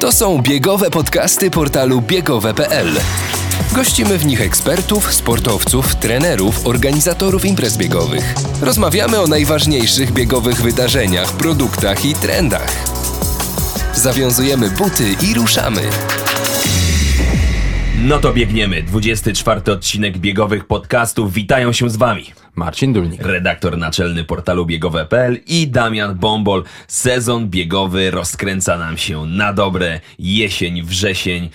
[0.00, 2.88] To są biegowe podcasty portalu biegowe.pl.
[3.72, 8.34] Gościmy w nich ekspertów, sportowców, trenerów, organizatorów imprez biegowych.
[8.62, 12.72] Rozmawiamy o najważniejszych biegowych wydarzeniach, produktach i trendach.
[13.94, 15.82] Zawiązujemy buty i ruszamy.
[17.98, 18.82] No to biegniemy.
[18.82, 21.32] 24 odcinek biegowych podcastów.
[21.32, 22.45] Witają się z wami.
[22.56, 23.22] Marcin Dulnik.
[23.22, 26.64] Redaktor naczelny portalu biegowe.pl i Damian Bombol.
[26.88, 30.00] Sezon biegowy rozkręca nam się na dobre.
[30.18, 31.50] Jesień, wrzesień.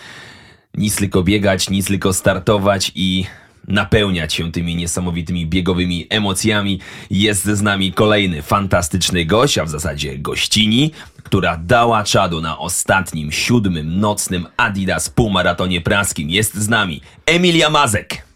[0.73, 3.25] Nic tylko biegać, nic tylko startować i
[3.67, 6.79] napełniać się tymi niesamowitymi biegowymi emocjami.
[7.09, 10.91] Jest z nami kolejny fantastyczny gość, a w zasadzie gościni,
[11.23, 16.29] która dała czadu na ostatnim, siódmym, nocnym Adidas półmaratonie praskim.
[16.29, 18.30] Jest z nami Emilia Mazek.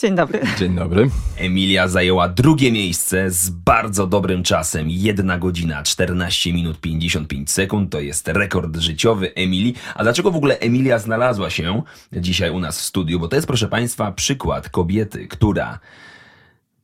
[0.00, 0.40] Dzień dobry.
[0.58, 1.10] Dzień dobry.
[1.36, 4.86] Emilia zajęła drugie miejsce z bardzo dobrym czasem.
[4.90, 7.92] 1 godzina 14 minut 55 sekund.
[7.92, 9.74] To jest rekord życiowy Emilii.
[9.94, 13.20] A dlaczego w ogóle Emilia znalazła się dzisiaj u nas w studiu?
[13.20, 15.78] Bo to jest, proszę Państwa, przykład kobiety, która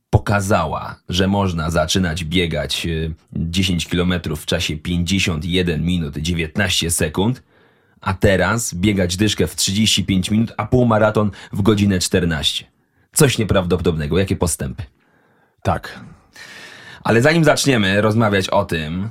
[0.09, 7.43] pokazała, że można zaczynać biegać y, 10 km w czasie 51 minut 19 sekund,
[8.01, 12.76] a teraz biegać dyszkę w 35 minut, a półmaraton w godzinę 14.
[13.17, 14.17] Coś nieprawdopodobnego.
[14.19, 14.83] Jakie postępy?
[15.63, 15.99] Tak.
[17.03, 19.09] Ale zanim zaczniemy rozmawiać o tym,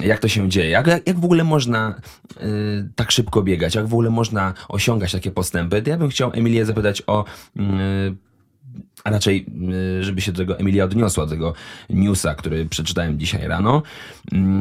[0.00, 1.94] jak to się dzieje, jak, jak w ogóle można
[2.42, 6.30] y, tak szybko biegać, jak w ogóle można osiągać takie postępy, to ja bym chciał
[6.34, 7.24] Emilię zapytać o.
[7.56, 8.16] Y,
[9.04, 9.46] a raczej,
[10.00, 11.54] y, żeby się do tego Emilia odniosła, do tego
[11.90, 13.82] newsa, który przeczytałem dzisiaj rano,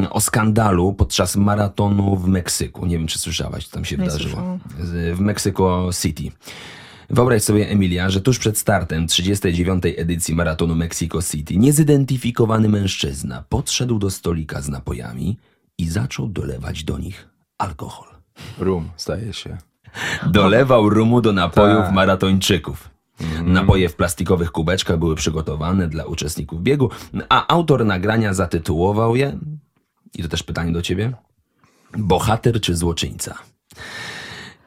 [0.09, 2.85] o skandalu podczas maratonu w Meksyku.
[2.85, 4.29] Nie wiem, czy słyszałaś, co tam się Nie wydarzyło.
[4.33, 4.59] słyszałam.
[5.15, 6.31] W Mexico City.
[7.13, 9.83] Wyobraź sobie, Emilia, że tuż przed startem 39.
[9.97, 15.37] edycji maratonu Mexico City niezidentyfikowany mężczyzna podszedł do stolika z napojami
[15.77, 18.07] i zaczął dolewać do nich alkohol.
[18.57, 19.57] Rum, staje się.
[20.25, 21.93] Dolewał rumu do napojów Tak.
[21.93, 22.89] maratończyków.
[23.43, 26.89] Napoje w plastikowych kubeczkach były przygotowane dla uczestników biegu,
[27.29, 29.39] a autor nagrania zatytułował je,
[30.15, 31.13] i to też pytanie do ciebie,
[31.97, 33.35] bohater czy złoczyńca?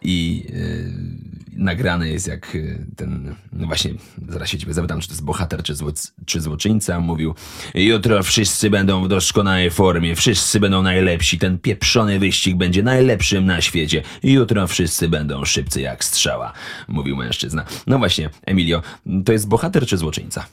[0.08, 3.90] I yy, nagrane jest jak yy, ten, no właśnie,
[4.28, 5.92] zaraz się ciebie zapytam, czy to jest bohater czy, zło,
[6.26, 7.34] czy złoczyńca, mówił,
[7.74, 13.60] jutro wszyscy będą w doskonałej formie, wszyscy będą najlepsi, ten pieprzony wyścig będzie najlepszym na
[13.60, 16.52] świecie, jutro wszyscy będą szybcy jak strzała,
[16.88, 17.64] mówił mężczyzna.
[17.86, 18.82] No właśnie, Emilio,
[19.24, 20.46] to jest bohater czy złoczyńca?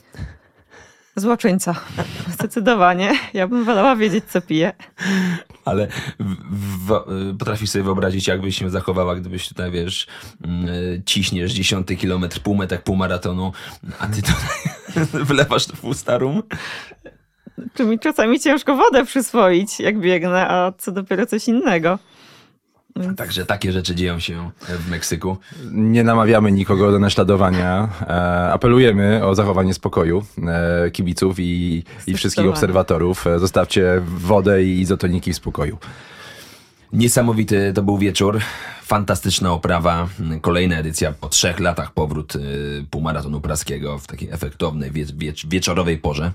[1.16, 1.74] Złoczyńca.
[2.34, 3.12] Zdecydowanie.
[3.34, 4.72] Ja bym wolała wiedzieć, co piję.
[5.64, 5.88] Ale
[6.20, 6.36] w,
[6.86, 10.06] w, potrafisz sobie wyobrazić, jakbyś się zachowała, gdybyś tutaj, wiesz,
[10.44, 10.66] mm,
[11.06, 13.52] ciśniesz dziesiąty kilometr, półmetek półmaratonu,
[13.98, 16.42] a ty tutaj wlewasz w usta rum?
[17.74, 21.98] Czy mi czasami ciężko wodę przyswoić, jak biegnę, a co dopiero coś innego.
[23.16, 25.36] Także takie rzeczy dzieją się w Meksyku.
[25.70, 27.88] Nie namawiamy nikogo do naśladowania.
[28.00, 33.26] E, apelujemy o zachowanie spokoju e, kibiców i, i wszystkich obserwatorów.
[33.26, 35.78] E, zostawcie wodę i izotoniki w spokoju.
[36.92, 38.40] Niesamowity to był wieczór.
[38.82, 40.08] Fantastyczna oprawa.
[40.40, 42.32] Kolejna edycja po trzech latach powrót
[42.90, 46.32] półmaratonu praskiego w takiej efektownej wie, wiecz, wieczorowej porze.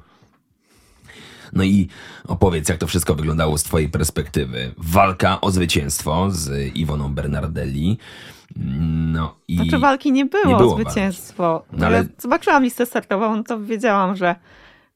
[1.54, 1.88] No i
[2.28, 4.72] opowiedz, jak to wszystko wyglądało z twojej perspektywy.
[4.78, 7.98] Walka o zwycięstwo z Iwoną Bernardelli.
[9.14, 9.56] No i...
[9.56, 11.64] Znaczy walki nie było, Nie było o zwycięstwo.
[11.72, 11.98] No ale...
[11.98, 14.36] ale- zobaczyłam listę startową, to wiedziałam, że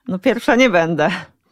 [0.07, 1.09] no pierwsza nie będę.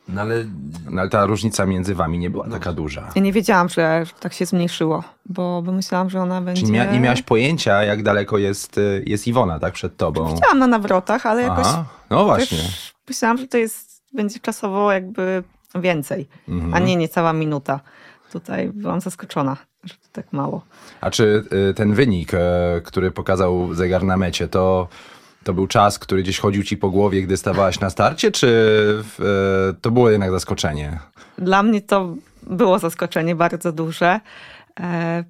[0.10, 0.46] No ale
[0.90, 3.10] No, ale ta różnica między wami nie była taka duża.
[3.16, 6.62] Ja nie wiedziałam, że, tak się zmniejszyło, bo, bo myślałam, że ona będzie...
[6.62, 10.34] Czyli mia- nie miałaś pojęcia, jak daleko jest, e, jest Iwona, tak, przed tobą.
[10.36, 12.58] Widziałam na nawrotach, ale jakoś Aha, no właśnie.
[13.10, 15.44] myślałam, że to jest, będzie czasowo jakby
[15.76, 16.74] więcej, Mhm.
[16.74, 17.80] a nie niecała minuta.
[18.32, 20.62] Tutaj byłam zaskoczona, że to tak mało.
[21.02, 24.88] A czy y, ten wynik, e, który pokazał zegar na mecie, to,
[25.44, 28.48] to był czas, który gdzieś chodził ci po głowie, gdy stawałaś na starcie, czy
[29.20, 31.00] e, to było jednak zaskoczenie?
[31.38, 34.20] Dla mnie to było zaskoczenie bardzo duże.
[34.80, 35.24] E,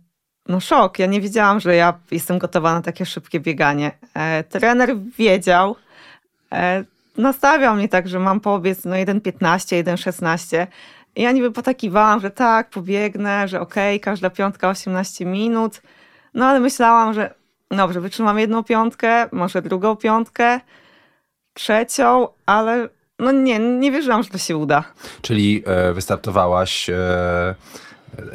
[0.47, 3.91] No szok, ja nie wiedziałam, że ja jestem gotowa na takie szybkie bieganie.
[4.13, 5.75] E, Trener wiedział,
[6.51, 6.83] e,
[7.17, 10.67] nastawiał mnie tak, że mam pobiec no 1,15, 1,16.
[11.15, 15.81] I ja niby potakiwałam, że tak, pobiegnę, że okej, każda piątka 18 minut.
[16.33, 17.33] No ale myślałam, że
[17.71, 20.59] dobrze, wytrzymam jedną piątkę, może drugą piątkę,
[21.53, 24.83] trzecią, ale no nie, nie wierzyłam, że to się uda.
[25.21, 26.95] Czyli e, wystartowałaś e,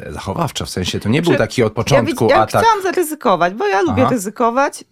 [0.05, 2.61] e, zachowawczo, w sensie to nie był Czy- taki od Ja, początku widz- ja atak.
[2.63, 4.11] chciałam zaryzykować, bo ja lubię Aha.
[4.11, 4.83] ryzykować,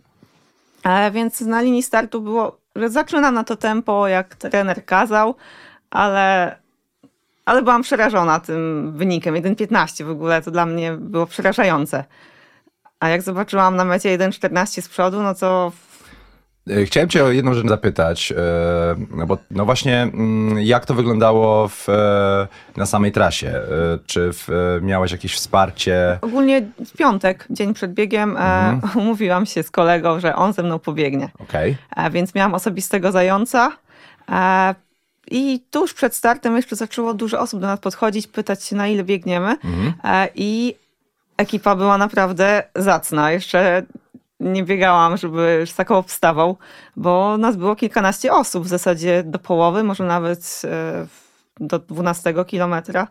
[0.84, 5.36] e, więc na linii startu było, zaczynam na to tempo, jak trener kazał,
[5.90, 6.56] ale
[7.46, 9.36] ale byłam przerażona tym wynikiem.
[9.36, 12.04] 1,15 w ogóle to dla mnie było przerażające.
[13.00, 15.72] A jak zobaczyłam na mecie 1,14 z przodu, no to
[16.86, 18.36] Chciałem cię o jedną rzecz zapytać, e,
[19.12, 22.48] no bo no właśnie mm, jak to wyglądało w, e,
[22.78, 23.48] na samej trasie?
[23.48, 23.64] E,
[24.06, 26.18] Czy w, e, miałeś jakieś wsparcie?
[26.22, 30.80] ogólnie w piątek, dzień przed biegiem, e, umówiłam się z kolegą, że on ze mną
[30.80, 31.30] pobiegnie.
[31.96, 33.72] E, więc miałam osobistego zająca.
[34.32, 34.76] E,
[35.32, 39.04] I tuż przed startem jeszcze zaczęło dużo osób do nas podchodzić, pytać się na ile
[39.04, 39.58] biegniemy.
[40.04, 40.76] E, I
[41.38, 43.32] ekipa była naprawdę zacna.
[43.32, 43.84] Jeszcze
[44.46, 46.58] nie biegałam, żeby już taką obstawał,
[46.96, 51.06] bo nas było kilkanaście osób w zasadzie do połowy, może nawet e,
[51.60, 53.08] do 12 kilometra.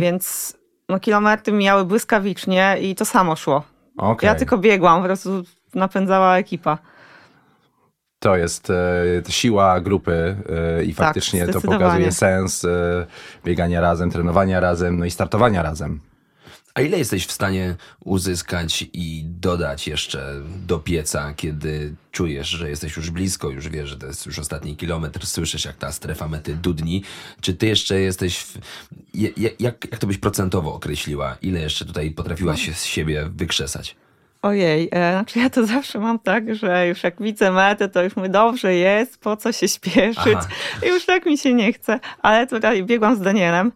[0.00, 0.56] Więc
[0.88, 3.62] no, kilometry mijały błyskawicznie i to samo szło.
[3.98, 4.26] Okej.
[4.26, 5.42] Ja tylko biegłam, po prostu
[5.74, 6.78] napędzała ekipa.
[8.18, 8.74] To jest e,
[9.28, 10.36] siła grupy
[10.78, 11.80] e, i Tak, faktycznie to zdecydowanie.
[11.80, 13.06] pokazuje sens e,
[13.44, 16.00] biegania razem, trenowania razem, no i startowania razem.
[16.74, 20.34] A ile jesteś w stanie uzyskać i dodać jeszcze
[20.66, 24.76] do pieca, kiedy czujesz, że jesteś już blisko, już wiesz, że to jest już ostatni
[24.76, 27.02] kilometr, słyszysz jak ta strefa mety dudni.
[27.40, 28.58] Czy ty jeszcze jesteś, w,
[29.14, 31.36] jak, jak to byś procentowo określiła?
[31.42, 33.96] Ile jeszcze tutaj potrafiłaś się z siebie wykrzesać?
[34.42, 38.16] Ojej, e, znaczy ja to zawsze mam tak, że już jak widzę metę, to już
[38.16, 40.48] mówię, dobrze jest, po co się śpieszyć, Aha.
[40.82, 43.72] już tak mi się nie chce, ale tutaj biegłam z Danielem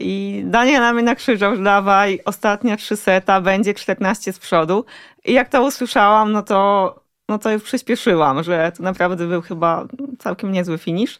[0.00, 4.84] i Daniel na mnie nakrzyżał, że dawaj, ostatnia trzy seta, będzie 14 z przodu
[5.24, 6.94] i jak to usłyszałam, no to,
[7.28, 9.86] no to już przyspieszyłam, że to naprawdę był chyba
[10.18, 11.18] całkiem niezły finish.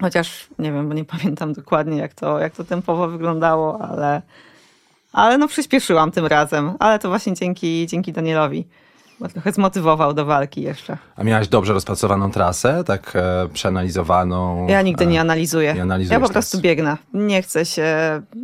[0.00, 4.22] Chociaż nie wiem, bo nie pamiętam dokładnie, jak to, jak to tempowo wyglądało, ale,
[5.12, 6.72] ale no przyspieszyłam tym razem.
[6.78, 8.66] Ale to właśnie dzięki, dzięki Danielowi,
[9.20, 10.96] bo trochę zmotywował do walki jeszcze.
[11.16, 14.66] A miałaś dobrze rozpracowaną trasę, tak e, przeanalizowaną?
[14.68, 15.74] Ja nigdy e, nie analizuję.
[15.74, 16.96] nie ja po prostu biegnę.
[17.14, 17.86] Nie chcę się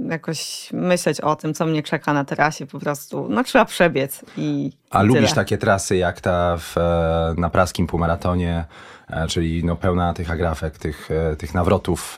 [0.08, 2.66] jakoś myśleć o tym, co mnie czeka na trasie.
[2.66, 5.34] Po prostu, no trzeba przebiec i A i lubisz tyle.
[5.34, 8.64] takie trasy jak ta w, e, na praskim półmaratonie,
[9.10, 12.16] e, czyli no pełna tych agrafek, tych, e, tych nawrotów.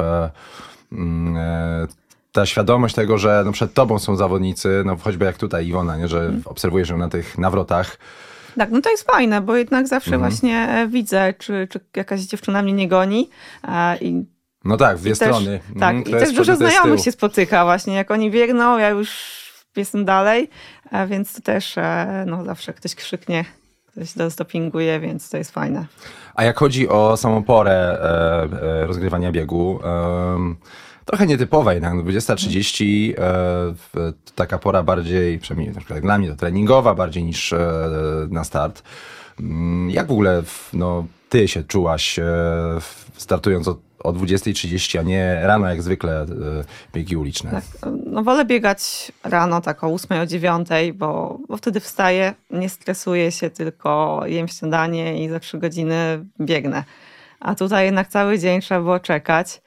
[0.93, 1.88] mm,
[2.32, 6.08] Ta świadomość tego, że no przed tobą są zawodnicy, no choćby jak tutaj Iwona, nie,
[6.08, 7.96] że obserwujesz ją na tych nawrotach.
[8.58, 10.31] Tak, no to jest fajne, bo jednak zawsze Mhm.
[10.31, 13.31] właśnie e, widzę, czy, czy jakaś dziewczyna mnie nie goni.
[13.69, 14.25] e, I
[14.64, 15.60] No tak, dwie I też, strony.
[15.81, 17.94] Tak, Mm, i też dużo znajomych się spotyka właśnie.
[17.94, 19.43] Jak oni biegną, ja już
[19.76, 20.49] jestem dalej,
[21.06, 23.44] więc to też e, no, zawsze ktoś krzyknie,
[23.93, 25.87] ktoś dopinguje, więc to jest fajne.
[26.34, 29.81] A jak chodzi o samą porę e, e, rozgrywania biegu,
[30.34, 30.56] em,
[31.04, 36.37] trochę nietypowa jednak, no 20.30, e, taka pora bardziej, przynajmniej na przykład dla mnie to
[36.37, 37.58] treningowa, bardziej niż e,
[38.31, 38.82] na start.
[39.40, 42.25] Mm, Jak w ogóle no, ty się czułaś e,
[43.16, 46.26] startując o, o 20.30, a nie rano jak zwykle e,
[46.94, 47.50] biegi uliczne?
[47.50, 47.64] Tak,
[48.06, 53.32] no wolę biegać rano, tak o 8, o 9, bo, bo wtedy wstaję, nie stresuję
[53.32, 56.84] się, tylko jem śniadanie i za 3 godziny biegnę.
[57.40, 59.62] A tutaj jednak cały dzień trzeba było czekać.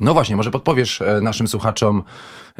[0.00, 2.02] E, No właśnie, może podpowiesz e, naszym słuchaczom,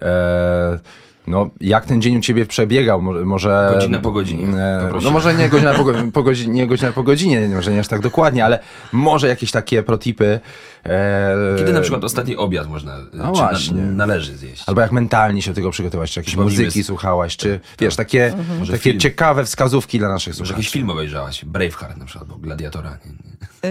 [0.03, 0.79] e,
[1.27, 3.03] no, jak ten dzień u ciebie przebiegał?
[3.03, 6.93] Może, może Godzinę po godzinie, E, no może nie godzina po, po godzinie, nie godzina
[6.93, 8.59] po godzinie, może nie aż tak dokładnie, ale
[8.93, 10.41] może jakieś takie protipy.
[10.87, 13.83] E, Kiedy na przykład ostatni obiad można, No czy na, właśnie.
[13.83, 14.65] należy zjeść?
[14.67, 18.73] Albo jak mentalnie się do tego przygotować, czy jakieś muzyki słuchałaś, czy wiesz, takie, Może
[18.73, 19.00] takie film.
[19.00, 20.52] ciekawe wskazówki dla naszych Może słuchaczy.
[20.61, 21.45] jakiś film obejrzałaś?
[21.45, 22.99] Braveheart na przykład, bo Gladiatora.
[23.05, 23.12] Nie,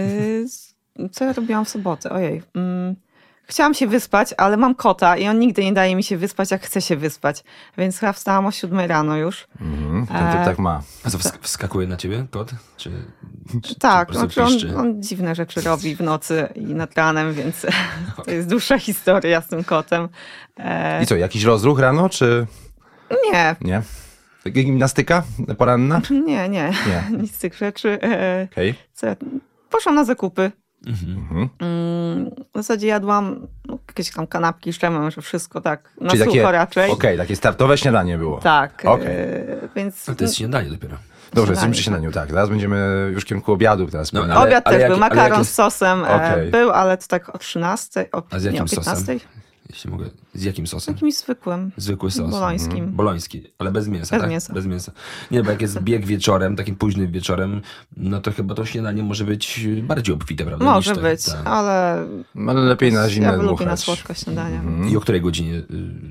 [1.04, 2.10] y, co ja robiłam w sobotę?
[2.10, 2.42] Ojej.
[2.54, 2.96] Mm,
[3.46, 6.62] chciałam się wyspać, ale mam kota i on nigdy nie daje mi się wyspać, jak
[6.62, 7.44] chcę się wyspać.
[7.78, 9.48] Więc chyba wstałam o 7 rano już.
[9.60, 10.82] Mhm, ten E, typ tak ma.
[11.04, 12.50] A co, wskakuje na ciebie kot?
[12.76, 12.90] Czy,
[13.62, 17.66] czy, Tak, czy znaczy on, on dziwne rzeczy robi w nocy i nad ranem, więc
[18.24, 20.08] to jest dłuższa historia z tym kotem.
[20.56, 22.46] E, I co, jakiś rozruch rano, czy
[23.32, 23.82] nie, nie?
[24.50, 25.22] Gimnastyka
[25.58, 26.00] poranna?
[26.10, 27.04] nie, nie, Nie.
[27.22, 27.98] nic z tych rzeczy.
[28.02, 28.48] E,
[28.94, 29.16] co ja,
[29.70, 30.52] poszłam na zakupy.
[30.86, 31.48] Mhm.
[31.58, 36.36] Mm, w zasadzie jadłam no, jakieś tam kanapki, szczemem, że wszystko tak na Czyli sucho
[36.36, 36.90] takie, raczej.
[36.90, 38.38] okej, takie startowe śniadanie było.
[38.38, 40.96] Tak, e, więc A to jest śniadanie dopiero.
[41.32, 42.28] Dobrze, jesteśmy przy śniadaniu, tak.
[42.28, 44.12] Teraz będziemy już w kierunku obiadu teraz.
[44.12, 46.50] No, ale- obiad też jak- był, ale makaron z sosem e, Okej.
[46.50, 48.96] był, ale to tak o 13, o, A z nie, jakim o 15.
[48.96, 49.18] sosem?
[49.70, 50.04] Jeśli mogę.
[50.34, 50.94] Z jakim sosem?
[50.94, 51.70] Jakimś zwykłym.
[51.76, 52.30] Zwykły sos.
[52.30, 52.72] Bolońskim.
[52.78, 52.92] Mhm.
[52.92, 54.16] Boloński, ale bez mięsa.
[54.16, 54.30] Bez tak?
[54.30, 54.52] mięsa.
[54.54, 54.92] Bez mięsa.
[55.30, 57.60] Nie, bo jak jest bieg wieczorem, takim późnym wieczorem,
[57.96, 60.64] no to chyba to śniadanie może być bardziej obfite, prawda?
[60.64, 61.36] Może być, tak.
[61.46, 62.06] ale
[62.48, 64.62] Ale lepiej na zimne ja lubię na słodko śniadania.
[64.90, 65.64] I o której godzinie y,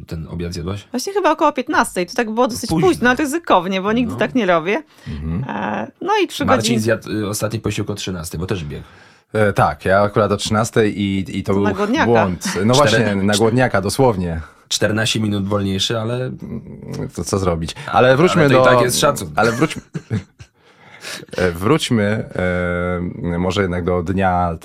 [0.08, 0.88] ten obiad zjadłaś?
[0.92, 2.06] Właśnie chyba około 15.
[2.06, 2.88] To tak było dosyć Późno.
[2.90, 4.20] późno, ryzykownie, bo nigdy No.
[4.20, 4.84] tak nie robię.
[5.48, 6.82] E, no i trzy Marcin godziny.
[6.82, 8.84] zjadł y, ostatni posiłek o 13, bo też biegł.
[9.34, 12.06] E, tak, ja akurat o 13 i, i to, To był na głodniaka.
[12.06, 12.46] błąd.
[12.66, 14.42] No właśnie, na głodniaka, dosłownie.
[14.68, 16.32] 14 minut wolniejszy, ale
[17.16, 17.76] To co zrobić?
[17.92, 18.70] Ale wróćmy Ale to i do...
[18.72, 19.32] tak jest szacun.
[19.36, 19.82] Ale wróćmy...
[21.38, 22.30] E, Wróćmy
[23.34, 24.58] e, może jednak do dnia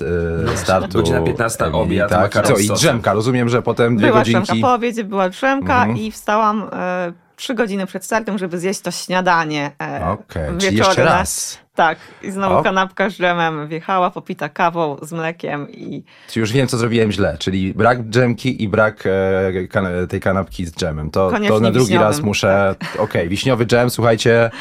[0.53, 0.97] e, startu.
[0.97, 2.35] Godzina 15, Emilii, obiad, tak?
[2.45, 3.13] I co, i drzemka.
[3.13, 4.43] Rozumiem, że potem dwie Była godzinki...
[4.43, 5.97] drzemka, po obiedzie była drzemka Mhm.
[5.97, 9.71] i wstałam e, trzy godziny przed startem, żeby zjeść to śniadanie.
[9.81, 10.77] E, Okej, czyli wieczorem.
[10.77, 11.57] jeszcze raz.
[11.75, 12.63] Tak, i znowu O.
[12.63, 16.03] kanapka z dżemem wjechała, popita kawą z mlekiem i
[16.35, 20.75] już wiem, co zrobiłem źle, czyli brak dżemki i brak e, kan tej kanapki z
[20.75, 21.11] dżemem.
[21.11, 22.75] To, to na drugi wiśniowym, raz muszę...
[22.97, 24.51] Okej, wiśniowy dżem, słuchajcie,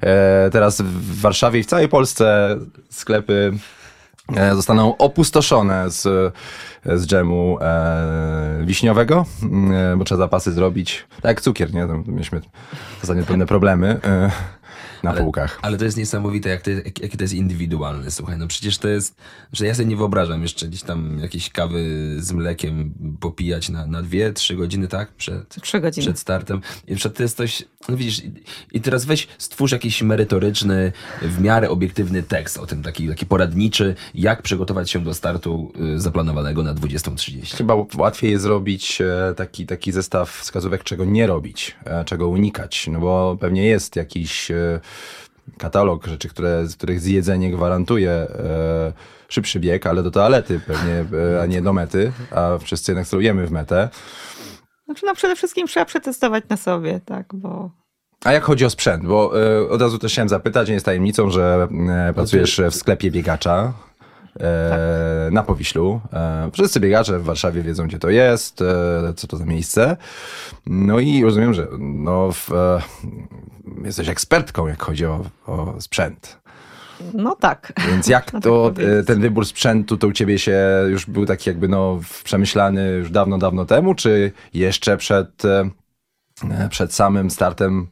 [0.00, 2.56] e, teraz w Warszawie i w całej Polsce
[2.90, 3.52] sklepy
[4.36, 6.34] e, zostaną opustoszone z,
[6.84, 9.24] z dżemu e, wiśniowego,
[9.92, 11.04] e, bo trzeba zapasy zrobić.
[11.16, 11.86] Tak jak cukier, nie?
[11.86, 12.40] Tam mieliśmy
[13.02, 14.30] ostatnio pewne problemy e,
[15.02, 15.58] na półkach.
[15.62, 18.10] Ale to jest niesamowite, jak to, jak, jakie to jest indywidualne.
[18.10, 19.16] Słuchaj, no przecież to jest,
[19.52, 24.02] że ja sobie nie wyobrażam jeszcze gdzieś tam jakieś kawy z mlekiem popijać na, na
[24.02, 25.12] dwie, trzy godziny, tak?
[25.12, 26.06] Przed, trzy godziny.
[26.06, 26.60] przed startem.
[26.88, 28.32] I przed to jest coś, no widzisz, i,
[28.72, 33.94] i teraz weź, stwórz jakiś merytoryczny, w miarę obiektywny tekst o tym, taki, taki poradniczy,
[34.14, 37.56] jak przygotować się do startu y, zaplanowanego na 20.30.
[37.56, 42.86] Chyba łatwiej jest zrobić e, taki, taki zestaw wskazówek, czego nie robić, e, czego unikać,
[42.92, 44.80] no bo pewnie jest jakiś e,
[45.58, 48.92] katalog rzeczy, które, z których zjedzenie gwarantuje e,
[49.28, 51.04] szybszy bieg, ale do toalety pewnie,
[51.34, 53.88] e, a nie do mety, a wszyscy jednak celujemy w metę.
[54.84, 57.70] Znaczy, no przede wszystkim trzeba przetestować na sobie, tak, bo
[58.24, 59.04] A jak chodzi o sprzęt?
[59.04, 63.10] Bo e, od razu też chciałem zapytać, nie jest tajemnicą, że e, pracujesz w sklepie
[63.10, 63.72] biegacza
[64.40, 66.00] e, na Powiślu.
[66.12, 69.96] E, wszyscy biegacze w Warszawie wiedzą, gdzie to jest, e, co to za miejsce.
[70.66, 72.50] No i rozumiem, że no, w,
[73.84, 76.38] jesteś ekspertką, jak chodzi o, o sprzęt.
[77.14, 77.72] no tak.
[77.88, 80.58] Więc jak No tak to, e, ten wybór sprzętu to u ciebie się
[80.88, 85.42] już był taki jakby no przemyślany już dawno, dawno temu, czy jeszcze przed,
[86.70, 87.86] przed samym startem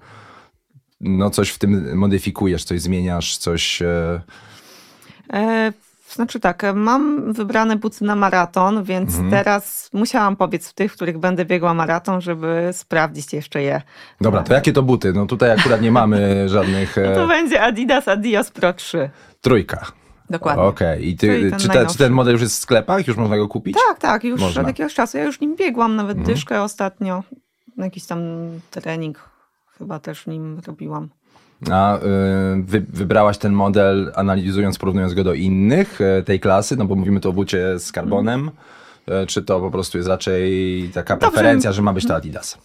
[1.01, 3.83] no coś w tym modyfikujesz, coś zmieniasz, coś...
[6.15, 9.31] znaczy tak, e, mam wybrane buty na maraton, więc Mhm.
[9.31, 13.83] teraz musiałam pobiec w tych, w których będę biegła maraton, żeby sprawdzić jeszcze je.
[14.21, 15.13] Dobra, to jakie to buty?
[15.13, 16.97] No tutaj akurat nie mamy żadnych...
[17.09, 19.11] No to będzie Adidas Adios Pro 3.
[19.41, 19.87] trójka.
[20.31, 20.63] Dokładnie.
[20.63, 23.09] Okej, i ty, ten czy, te, czy ten model już jest w sklepach?
[23.09, 23.77] Już można go kupić?
[23.89, 24.61] Tak, tak, już Można.
[24.63, 25.19] od jakiegoś czasu.
[25.19, 26.35] Ja już nim biegłam, nawet Mhm.
[26.35, 27.23] dyszkę ostatnio.
[27.77, 28.19] Jakiś tam
[28.71, 29.31] trening
[29.79, 31.09] chyba też nim robiłam.
[31.71, 32.01] A y,
[32.63, 36.77] wy, wybrałaś ten model analizując, porównując go do innych e, tej klasy?
[36.77, 38.51] No bo mówimy tu o bucie z karbonem.
[39.09, 41.31] E, Czy to po prostu jest raczej taka Dobrze.
[41.31, 42.59] preferencja, że ma być to Adidas?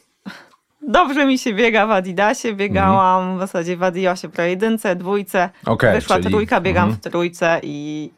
[0.88, 2.54] Dobrze mi się biega w Adidasie.
[2.54, 5.50] Biegałam w zasadzie w Adiosie Pro 1, dwójce.
[5.66, 7.00] Okej, Wyszła czyli- trójka, biegam mhm.
[7.02, 8.10] w trójce i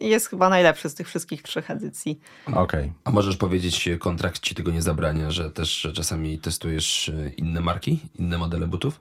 [0.00, 2.20] jest chyba najlepszy z tych wszystkich trzech edycji.
[2.54, 2.92] Okej.
[3.04, 7.60] A możesz powiedzieć, kontrakt ci tego nie zabrania, że też że czasami testujesz e, inne
[7.60, 9.00] marki, inne modele butów?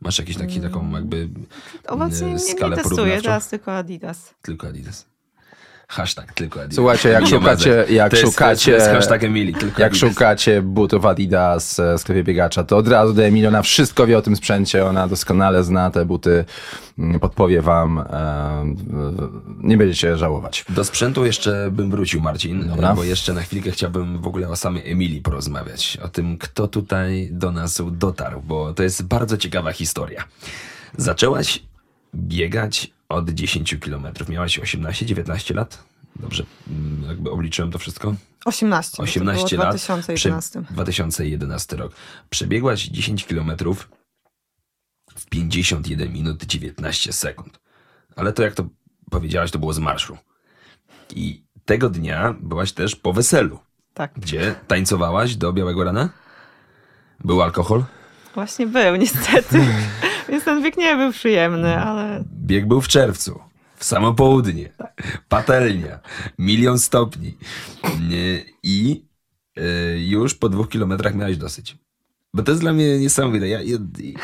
[0.00, 1.28] Masz jakieś taki, taką jakby
[1.88, 3.22] Obecnie e, nie, nie skalę testuję, porównawczą?
[3.22, 4.34] teraz tylko Adidas.
[4.42, 5.13] Tylko Adidas.
[5.88, 6.74] Hashtag tylko Adidas.
[6.76, 7.90] Słuchajcie, jak Emilia szukacie- Mazek.
[7.90, 10.10] jak to jest, szukacie- To jest hashtag Emilii, tylko Jak Adidas.
[10.10, 14.18] szukacie butów Adidas e, w sklepie biegacza, to od razu do Emilii, ona wszystko wie
[14.18, 16.44] o tym sprzęcie, ona doskonale zna te buty,
[16.98, 18.04] mm, podpowie wam, e,
[19.60, 20.64] nie będziecie żałować.
[20.68, 22.94] Do sprzętu jeszcze bym wrócił, Marcin, Dobra.
[22.94, 25.98] bo jeszcze na chwilkę chciałbym w ogóle o samej Emilii porozmawiać.
[26.04, 30.24] O tym, kto tutaj do nas dotarł, bo to jest bardzo ciekawa historia.
[30.96, 31.62] Zaczęłaś
[32.14, 34.28] biegać od 10 kilometrów.
[34.28, 35.84] Miałaś 18-19 lat?
[36.16, 38.14] Dobrze, mm, jakby obliczyłem to wszystko?
[38.44, 39.02] 18.
[39.02, 39.76] 18 to było lat.
[39.76, 40.62] w 2011.
[40.62, 41.92] Prze- 2011 rok.
[42.30, 43.88] Przebiegłaś 10 kilometrów
[45.16, 47.60] w 51 minut 19 sekund.
[48.16, 48.68] Ale to jak to
[49.10, 50.18] powiedziałaś, to było z marszu.
[51.10, 53.58] I tego dnia byłaś też po weselu,
[53.94, 56.08] Tak, gdzie tańcowałaś do białego rana?
[57.24, 57.84] Był alkohol?
[58.34, 59.58] właśnie był niestety.
[60.28, 63.40] Więc ten bieg nie był przyjemny, ale Bieg był w czerwcu.
[63.76, 64.72] W samo południe.
[65.28, 66.00] Patelnia.
[66.38, 67.36] Milion stopni.
[68.62, 69.04] I
[69.58, 71.76] y, już po dwóch kilometrach miałeś dosyć.
[72.34, 73.48] Bo to jest dla mnie niesamowite.
[73.48, 73.78] Ja, ja,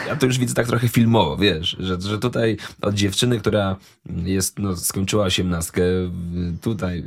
[0.06, 3.76] ja to już widzę tak trochę filmowo, wiesz, że, że tutaj od dziewczyny, która
[4.24, 5.82] jest, no, skończyła osiemnastkę,
[6.60, 7.04] tutaj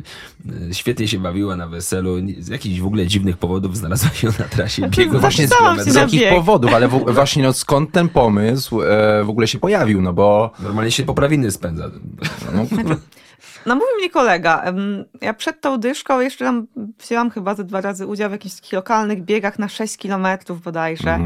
[0.69, 4.45] y, świetnie się bawiła na weselu, z jakichś w ogóle dziwnych powodów znalazła się na
[4.45, 5.53] trasie biegu Właśnie z,
[5.87, 10.01] z jakich powodów, ale w, właśnie no, skąd ten pomysł e, w ogóle się pojawił,
[10.01, 11.91] no bo Normalnie się poprawiny spędza.
[12.55, 12.65] no,
[13.65, 14.63] No mówił mi kolega,
[15.21, 16.67] ja przed tą dyszką jeszcze tam
[16.99, 21.19] wzięłam chyba ze dwa razy udział w jakichś takich lokalnych biegach na 6 kilometrów bodajże.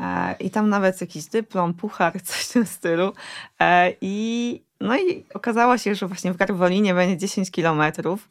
[0.00, 3.12] E, I tam nawet jakiś dyplom, puchar, coś w tym stylu.
[3.60, 8.28] E, I No i okazało się, że właśnie w Garwolinie będzie 10 kilometrów.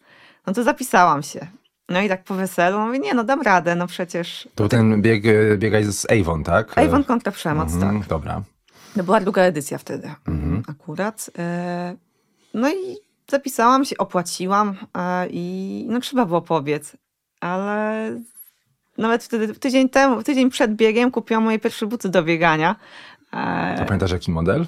[0.48, 1.48] No to zapisałam się.
[1.90, 4.48] No i tak po weselu mówię, nie no dam radę, no przecież...
[4.56, 5.24] To ten bieg,
[5.58, 6.78] biegaj z Avon, tak?
[6.78, 8.08] Avon kontra przemoc, Mhm, tak.
[8.10, 8.42] Dobra.
[8.96, 10.64] To była druga edycja wtedy Mhm.
[10.68, 11.30] akurat.
[11.40, 11.96] E,
[12.54, 12.98] No i
[13.32, 16.98] zapisałam się, opłaciłam e, i no trzeba było pobiec.
[17.42, 18.12] Ale
[18.98, 22.76] nawet wtedy, tydzień temu, tydzień przed biegiem kupiłam moje pierwsze buty do biegania.
[23.32, 24.66] A E, pamiętasz jaki model?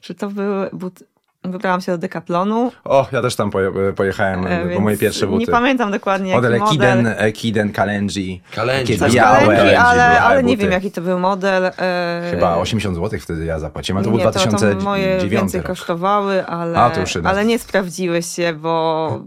[0.00, 1.04] Czy to były buty...
[1.44, 2.72] Wybrałam się do Decathlonu.
[2.84, 5.38] O, ja też tam poje, pojechałem, e, bo więc moje pierwsze buty.
[5.38, 7.14] Nie pamiętam dokładnie Model jaki Ekiden, model.
[7.18, 8.42] Ekiden Kalenji.
[8.54, 8.98] Kalenji.
[8.98, 11.64] Białe, Kalenji, Kalenji ale, białe ale nie wiem jaki to był model.
[11.78, 15.60] e, Chyba 80 zł wtedy ja zapłaciłem, a to był nie, 2009 to moje więcej
[15.60, 15.66] rok.
[15.66, 19.18] kosztowały, ale, A, to ale nie sprawdziły się, bo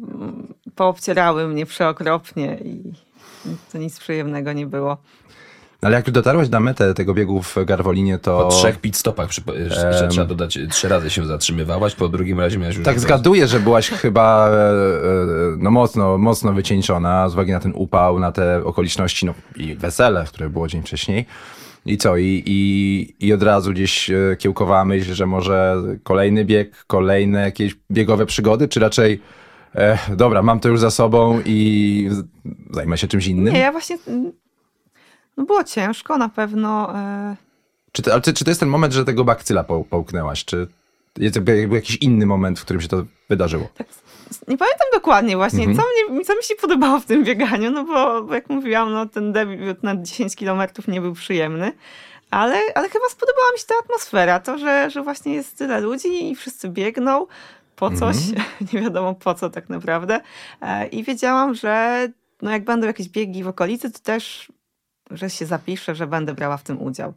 [0.76, 2.94] poobcierały mnie przeokropnie i
[3.72, 4.98] to nic przyjemnego nie było.
[5.82, 8.38] Ale jak już dotarłaś na metę tego biegu w Garwolinie, to...
[8.38, 9.30] Po trzech pit stopach,
[9.60, 12.86] jeszcze trzeba dodać, trzy razy się zatrzymywałaś, po drugim razie miałeś już...
[12.86, 14.76] Tak zgaduję, że byłaś chyba e, e,
[15.58, 20.26] no mocno, mocno wycieńczona z uwagi na ten upał, na te okoliczności, no i wesele,
[20.28, 21.26] które było dzień wcześniej.
[21.86, 22.18] I co?
[22.18, 27.76] I, i, i od razu gdzieś e, kiełkowała myśl, że może kolejny bieg, kolejne jakieś
[27.92, 29.22] biegowe przygody, czy raczej
[29.76, 32.10] e, dobra, mam to już za sobą i
[32.72, 33.54] zajmę się czymś innym?
[33.54, 33.98] Nie, ja właśnie.
[35.38, 36.96] Mm, No było ciężko na pewno.
[37.00, 37.36] e,
[37.92, 40.46] Czy, to, ale czy, czy to jest ten moment, że tego bakcyla po, połknęłaś?
[40.46, 40.68] Czy
[41.18, 43.68] jest jakby jakiś inny moment, w którym się to wydarzyło?
[43.78, 43.88] Tak,
[44.48, 45.78] nie pamiętam dokładnie właśnie, Mhm.
[45.78, 49.06] co, mnie, co mi się podobało w tym bieganiu, no bo, bo jak mówiłam, no
[49.06, 51.72] ten debiut na 10 kilometrów nie był przyjemny,
[52.32, 56.32] ale, ale chyba spodobała mi się ta atmosfera, to, że, że właśnie jest tyle ludzi
[56.32, 57.28] i wszyscy biegną
[57.76, 58.16] po coś,
[58.74, 60.22] nie wiadomo po co tak naprawdę
[60.62, 62.08] E, i wiedziałam, że
[62.42, 64.52] no jak będą jakieś biegi w okolicy, to też,
[65.12, 67.14] że się zapiszę, że będę brała w tym udział.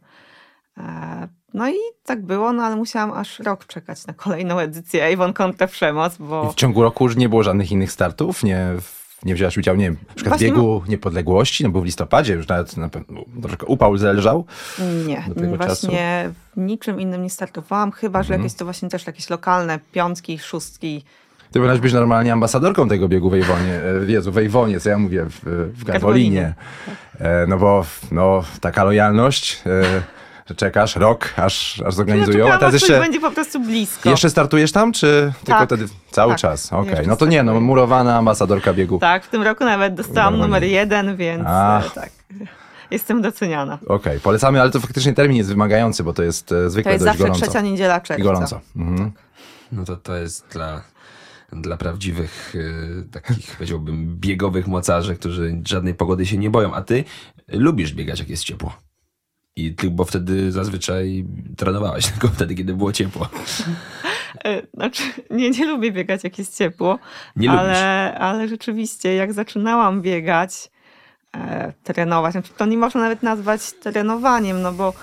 [0.77, 5.33] E, No i tak było, no ale musiałam aż rok czekać na kolejną edycję Avon
[5.33, 6.47] kontra Przemoc, bo...
[6.49, 8.43] I w ciągu roku już nie było żadnych innych startów?
[8.43, 8.67] Nie,
[9.23, 11.63] nie wzięłaś udziału, nie wiem, na przykład w Właśnie biegu niepodległości?
[11.63, 14.45] No był w listopadzie, już nawet na pewno troszkę upał zależał.
[15.07, 19.07] Nie, do tego właśnie w niczym innym nie startowałam, chyba że jakieś to właśnie też
[19.07, 21.03] jakieś lokalne piątki, szóstki.
[21.51, 24.97] Ty powinnaś być normalnie ambasadorką tego biegu w Ejwonie, e, Jezu, w Ejwonie, co ja
[24.97, 25.39] mówię, w,
[25.77, 26.53] w Garwolinie.
[27.19, 30.01] E, No bo no, taka lojalność, e,
[30.45, 32.47] że czekasz rok, aż, aż zorganizują.
[32.47, 34.09] No, A teraz jeszcze, będzie po prostu blisko.
[34.09, 36.41] jeszcze startujesz tam, czy tylko Tak, wtedy cały tak.
[36.41, 36.73] czas?
[36.73, 38.99] Okej, Jeszcze no to nie, no murowana ambasadorka biegu.
[38.99, 41.93] Tak, w tym roku nawet dostałam numer jeden, więc Ach.
[41.93, 42.09] tak,
[42.91, 43.77] jestem doceniana.
[43.87, 47.05] Okej, polecamy, ale to faktycznie termin jest wymagający, bo to jest e, To zwykle jest
[47.05, 47.45] dość zawsze gorąco.
[47.45, 48.21] trzecia niedziela czerwca.
[48.21, 48.61] I gorąco.
[48.75, 49.11] Mhm.
[49.71, 50.81] No to to jest dla,
[51.51, 56.73] dla prawdziwych y, takich, powiedziałbym, biegowych mocarzy, którzy żadnej pogody się nie boją.
[56.73, 57.03] A ty
[57.47, 58.73] lubisz biegać, jak jest ciepło.
[59.55, 61.25] I ty, bo wtedy zazwyczaj
[61.57, 63.29] trenowałeś tylko wtedy, kiedy było ciepło.
[64.45, 66.99] E, Znaczy, nie, nie lubię biegać, jak jest ciepło,
[67.35, 67.59] Nie lubisz.
[67.61, 70.71] ale, ale rzeczywiście, jak zaczynałam biegać,
[71.35, 74.93] e, trenować, znaczy to nie można nawet nazwać trenowaniem, no bo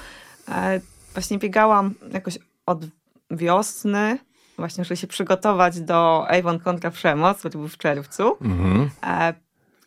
[0.49, 0.81] e,
[1.13, 2.85] właśnie biegałam jakoś od
[3.31, 4.19] wiosny,
[4.59, 8.37] właśnie, żeby się przygotować do Avon kontra Przemoc, który był w czerwcu.
[8.43, 8.91] Mhm.
[9.07, 9.35] E,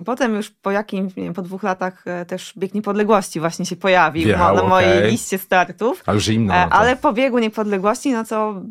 [0.05, 3.75] Potem już po jakimś, nie wiem, po dwóch latach e, też bieg niepodległości właśnie się
[3.75, 5.11] pojawił Wjechał, na mojej okej.
[5.11, 6.03] liście startów.
[6.13, 6.29] Już.
[6.29, 8.61] E, no to- Ale po biegu niepodległości, no to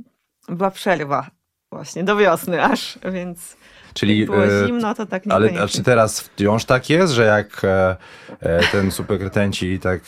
[0.48, 1.26] była przerwa
[1.72, 3.56] właśnie do wiosny aż, więc
[3.98, 5.64] Czyli, jak było e, zimno, to tak Ale niekoniecznie.
[5.64, 7.96] a czy teraz wciąż tak jest, że jak e,
[8.40, 10.00] e, ten superkretenci tak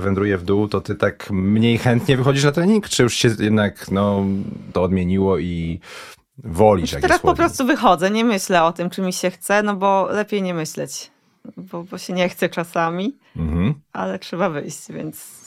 [0.00, 2.88] wędruje w dół, to ty tak mniej chętnie wychodzisz na trening?
[2.88, 4.24] Czy już się jednak no,
[4.72, 5.80] to odmieniło i
[6.38, 9.76] wolisz jak Teraz po prostu wychodzę, nie myślę o tym, czy mi się chce, no
[9.76, 11.10] bo lepiej nie myśleć,
[11.56, 13.74] bo, bo się nie chce czasami, Mhm.
[13.92, 15.43] ale trzeba wyjść, więc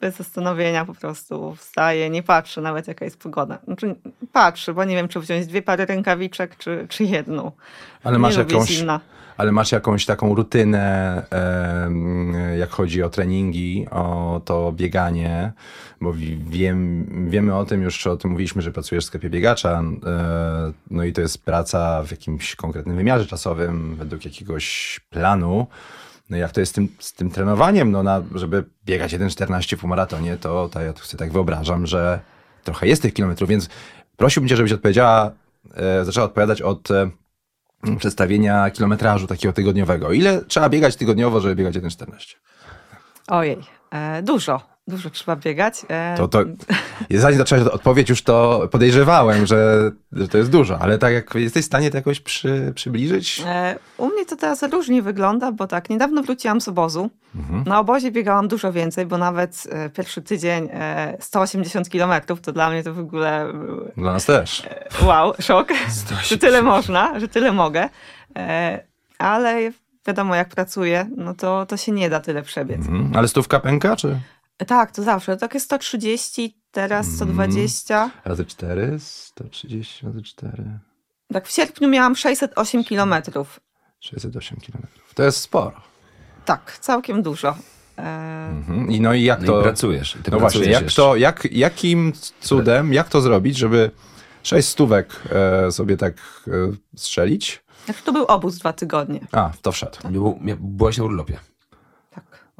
[0.00, 3.58] bez zastanowienia po prostu wstaję, nie patrzę nawet jaka jest pogoda.
[3.64, 3.94] Znaczy,
[4.32, 7.52] patrzę, bo nie wiem, czy wziąć dwie pary rękawiczek, czy, czy jedną.
[8.04, 9.00] Ale masz nie jakąś, zimna.
[9.36, 11.22] ale masz jakąś taką rutynę,
[12.58, 15.52] jak chodzi o treningi, o to bieganie,
[16.00, 19.82] bo wi- wiem, wiemy o tym już, o tym mówiliśmy, że pracujesz w sklepie biegacza,
[20.90, 25.66] no i to jest praca w jakimś konkretnym wymiarze czasowym, według jakiegoś planu.
[26.30, 29.80] No jak to jest z tym, z tym trenowaniem, no na, żeby biegać 1,14 w
[29.80, 32.20] półmaratonie, to, to ja sobie tak wyobrażam, że
[32.64, 33.68] trochę jest tych kilometrów, więc
[34.16, 35.30] prosiłbym cię, żebyś odpowiedziała,
[35.74, 37.10] e, zaczęła odpowiadać od e,
[37.98, 40.12] przedstawienia kilometrażu takiego tygodniowego.
[40.12, 42.34] Ile trzeba biegać tygodniowo, żeby biegać 1,14?
[43.28, 43.58] Ojej,
[43.90, 44.60] e, dużo.
[44.88, 45.82] Dużo trzeba biegać.
[45.88, 46.44] E, To, to,
[47.10, 51.62] zanim zacząłeś odpowiedź, już to podejrzewałem, że, że to jest dużo, ale tak jak jesteś
[51.62, 53.42] w stanie to jakoś przy, przybliżyć?
[53.46, 57.10] E, U mnie to teraz różnie wygląda, bo tak, niedawno wróciłam z obozu.
[57.66, 62.70] Na obozie biegałam dużo więcej, bo nawet e, pierwszy tydzień e, 180 kilometrów, to dla
[62.70, 63.52] mnie to w ogóle
[63.96, 64.62] Dla nas też.
[65.02, 65.68] wow, szok,
[66.22, 67.88] że tyle można, że tyle mogę.
[69.18, 69.70] Ale
[70.06, 72.78] wiadomo, jak pracuję, no to, to się nie da tyle przebiec.
[72.78, 73.10] Mhm.
[73.16, 74.20] Ale stówka pęka, czy?
[74.66, 75.36] Tak, to zawsze.
[75.36, 77.16] Takie 130, teraz Mhm.
[77.16, 78.10] 120.
[78.24, 80.64] Razy 4, 130 razy 4,
[81.32, 83.60] Tak, w sierpniu miałam 608 kilometrów.
[84.00, 85.14] 608 kilometrów.
[85.14, 85.80] To jest sporo.
[86.44, 87.56] Tak, całkiem dużo.
[87.98, 88.90] E, Mhm.
[88.90, 89.60] I no i jak No to...
[89.60, 90.16] i pracujesz.
[90.16, 91.02] I ty no właśnie, pracujesz jak jeszcze.
[91.02, 93.90] to, jak, jakim cudem, jak to zrobić, żeby
[94.42, 95.22] 6 stówek
[95.66, 96.14] e, sobie tak
[96.48, 96.50] e,
[96.96, 97.62] strzelić?
[97.84, 99.20] Znaczy, to był obóz dwa tygodnie.
[99.32, 99.96] A, w to wszedł.
[100.10, 101.38] Był, mia- byłaś na urlopie.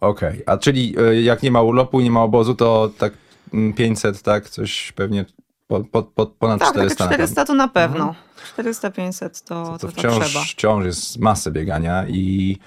[0.01, 0.11] Tak.
[0.11, 3.13] Okej, a czyli e, jak nie ma urlopu, nie ma obozu, to tak
[3.55, 5.25] mm, 500, tak, coś pewnie
[5.69, 7.17] po, po, po, ponad Tak, takie 400 na pewno.
[7.17, 8.15] 400 to na pewno.
[8.59, 10.45] 400-500 to, to, To to, wciąż, trzeba.
[10.45, 12.59] wciąż jest masę biegania i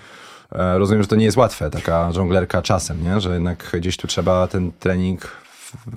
[0.51, 3.21] e, rozumiem, że to nie jest łatwe, taka żonglerka czasem, nie?
[3.21, 5.27] że jednak gdzieś tu trzeba ten trening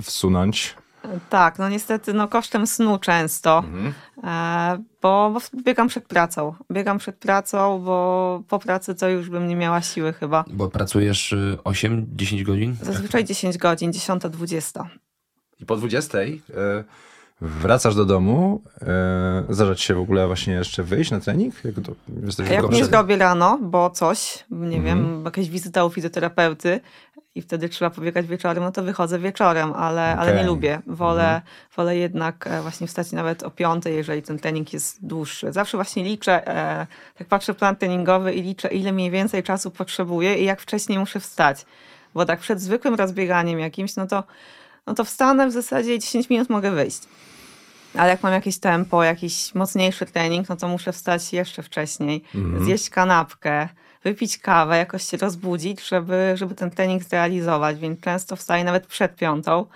[0.03, 0.75] wsunąć.
[1.31, 3.95] Tak, no niestety no kosztem snu często, Mhm.
[4.25, 6.55] e, bo, bo biegam przed pracą.
[6.73, 10.45] Biegam przed pracą, bo po pracy to już bym nie miała siły chyba.
[10.51, 12.77] Bo pracujesz y, 8-10 godzin?
[12.83, 14.85] Zazwyczaj 10 godzin, 10-20.
[15.61, 16.85] I po 20 e,
[17.41, 18.63] wracasz do domu,
[19.77, 21.65] ci się w ogóle właśnie jeszcze wyjść na trening?
[21.65, 21.93] Jak, to,
[22.27, 25.25] jesteś Jak nie zrobię rano, bo coś, nie wiem, Mhm.
[25.25, 26.81] jakaś wizyta u fizjoterapeuty
[27.35, 30.81] i wtedy trzeba pobiegać wieczorem, no to wychodzę wieczorem, ale, ale nie lubię.
[30.87, 31.43] Wolę, Mhm.
[31.77, 35.53] wolę jednak e, właśnie wstać nawet o piątej, jeżeli ten trening jest dłuższy.
[35.53, 36.87] Zawsze właśnie liczę, e,
[37.19, 41.21] tak patrzę plan treningowy i liczę, ile mniej więcej czasu potrzebuję i jak wcześniej muszę
[41.21, 41.67] wstać.
[42.15, 44.25] Bo tak przed zwykłym rozbieganiem jakimś, no to,
[44.87, 47.01] no to wstanę w zasadzie i 10 minut mogę wyjść.
[47.99, 52.25] Ale jak mam jakieś tempo, jakiś mocniejszy trening, no to muszę wstać jeszcze wcześniej,
[52.65, 53.69] zjeść kanapkę,
[54.05, 57.79] wypić kawę, jakoś się rozbudzić, żeby, żeby ten trening zrealizować.
[57.79, 59.67] Więc często wstaję nawet przed piątą,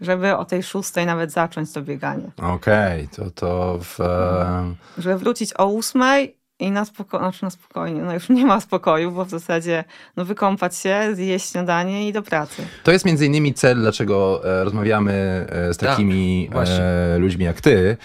[0.00, 2.30] żeby o tej szóstej nawet zacząć to bieganie.
[2.36, 8.02] Okej, to, to w, e, Żeby wrócić o ósmej i na spokojnie, znaczy na spokojnie,
[8.02, 9.84] no już nie ma spokoju, bo w zasadzie
[10.16, 12.62] no wykąpać się, zjeść śniadanie i do pracy.
[12.84, 15.12] To jest między innymi cel, dlaczego e, rozmawiamy
[15.48, 17.96] e, z Tak, takimi e, ludźmi jak ty,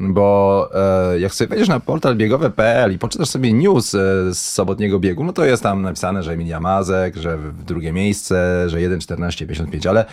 [0.00, 0.68] bo
[1.12, 3.98] e, jak sobie wejdziesz na portal biegowe.pl i poczytasz sobie news e,
[4.34, 8.64] z sobotniego biegu, no to jest tam napisane, że Emilia Mazek, że w drugie miejsce,
[8.70, 10.04] że 1.14.55, ale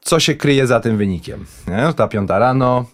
[0.00, 1.44] co się kryje za tym wynikiem?
[1.68, 1.92] Nie?
[1.92, 2.84] Ta piąta rano,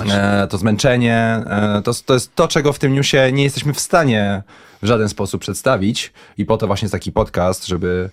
[0.00, 3.80] e, to zmęczenie, e, to, to jest to, czego w tym newsie nie jesteśmy w
[3.80, 4.42] stanie
[4.82, 8.10] w żaden sposób przedstawić i po to właśnie jest taki podcast, żeby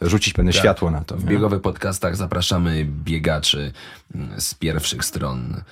[0.00, 1.16] rzucić pewne światło na to.
[1.16, 1.30] W nie?
[1.30, 3.72] biegowych podcastach zapraszamy biegaczy
[4.14, 5.62] mm, z pierwszych stron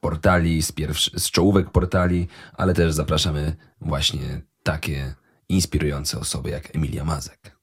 [0.00, 5.14] portali, z, pierwszy, z czołówek portali, ale też zapraszamy właśnie takie
[5.48, 7.59] inspirujące osoby jak Emilia Mazek.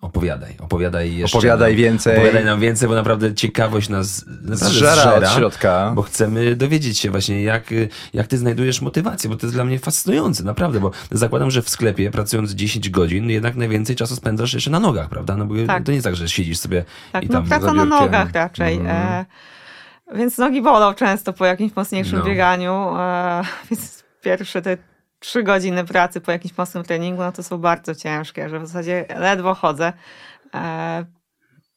[0.00, 1.38] Opowiadaj, opowiadaj jeszcze.
[1.38, 2.16] Opowiadaj nam, więcej.
[2.16, 5.92] Opowiadaj nam więcej, bo naprawdę ciekawość nas naprawdę Zżera zżera, od środka.
[5.94, 7.64] Bo chcemy dowiedzieć się właśnie, jak,
[8.14, 11.68] jak ty znajdujesz motywację, bo to jest dla mnie fascynujące, naprawdę, bo zakładam, że w
[11.70, 15.36] sklepie pracując 10 godzin, jednak najwięcej czasu spędzasz jeszcze na nogach, prawda?
[15.36, 15.84] No bo Tak.
[15.84, 18.00] to nie jest tak, że siedzisz sobie Tak, i no tam praca za na biurkiem.
[18.04, 18.76] nogach raczej.
[18.76, 18.96] Mhm.
[18.96, 19.24] E,
[20.14, 22.24] więc nogi bolą często po jakimś mocniejszym No.
[22.24, 22.72] bieganiu.
[22.98, 24.76] E, więc pierwsze te
[25.18, 29.06] trzy godziny pracy po jakimś mocnym treningu, no to są bardzo ciężkie, że w zasadzie
[29.16, 29.92] ledwo chodzę.
[30.54, 31.04] E,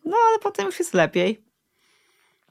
[0.06, 1.44] no ale potem już jest lepiej.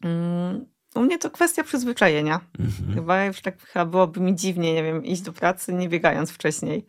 [0.03, 2.41] Mm, u mnie to kwestia przyzwyczajenia.
[2.59, 2.95] Mhm.
[2.95, 6.87] Chyba już tak chyba byłoby mi dziwnie, nie wiem, iść do pracy nie biegając wcześniej.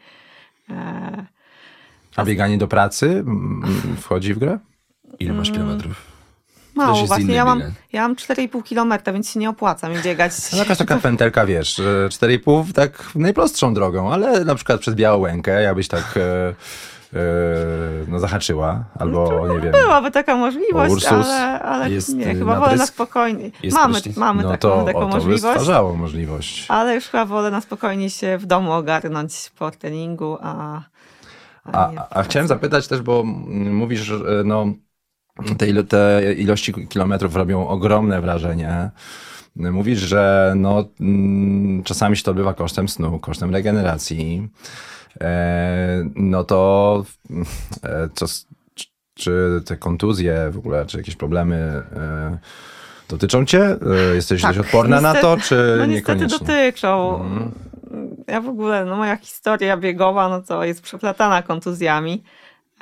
[0.69, 1.25] E,
[2.15, 4.59] A bieganie do pracy mm, wchodzi w grę?
[5.19, 6.10] Ile masz kilometrów?
[6.75, 7.33] Mało właśnie.
[7.33, 7.61] Ja mam,
[7.93, 10.33] ja mam 4,5 kilometra, więc się nie opłaca mi biegać.
[10.51, 15.61] No jakaś taka pętelka, wiesz, że 4,5 tak najprostszą drogą, ale na przykład przez Białękę,
[15.61, 16.21] jakbyś tak e,
[17.13, 17.19] e,
[18.07, 19.71] no zahaczyła, albo nie wiem.
[19.71, 23.51] Byłaby taka możliwość, Ursus ale, ale Jest, nie, y, chyba wolę na spokojnie.
[23.71, 24.17] Mamy, prysznic?
[24.17, 26.65] mamy No taką, to, taką o, to możliwość, stwarzało możliwość.
[26.69, 30.81] ale już chyba wolę na spokojnie się w domu ogarnąć po treningu, a,
[31.65, 32.29] A, a pracy.
[32.29, 34.11] chciałem zapytać też, bo mówisz,
[34.45, 34.65] no,
[35.57, 38.89] te, te ilości kilometrów robią ogromne wrażenie.
[39.55, 44.49] Mówisz, że no, mm, czasami się to odbywa kosztem snu, kosztem regeneracji.
[45.21, 47.03] E, no to
[47.83, 48.25] e, co,
[49.13, 51.55] czy- te kontuzje w ogóle, czy jakieś problemy
[51.95, 52.37] e,
[53.09, 53.77] dotyczą cię?
[54.13, 56.47] Jesteś Tak, dość odporna na to, niestety- czy No niestety niekoniecznie?
[56.47, 57.21] dotyczą.
[57.23, 57.51] Mhm.
[58.27, 62.23] Ja w ogóle, no moja historia biegowa, no to jest przeplatana kontuzjami.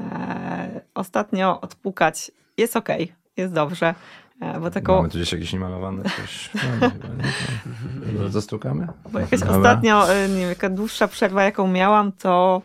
[0.02, 3.14] E, ostatnio odpukać jest okej.
[3.38, 3.96] jest dobrze.
[4.42, 6.50] E, Bo taką, Mamy tu gdzieś jakieś niemalowane coś.
[8.20, 8.88] No, Zastukamy?
[9.12, 9.56] bo jakaś Dobra.
[9.58, 12.62] ostatnio, e, nie wiem, jaka dłuższa przerwa, jaką miałam, to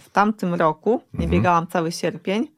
[0.00, 1.30] w tamtym roku nie Mhm.
[1.30, 2.48] biegałam cały sierpień,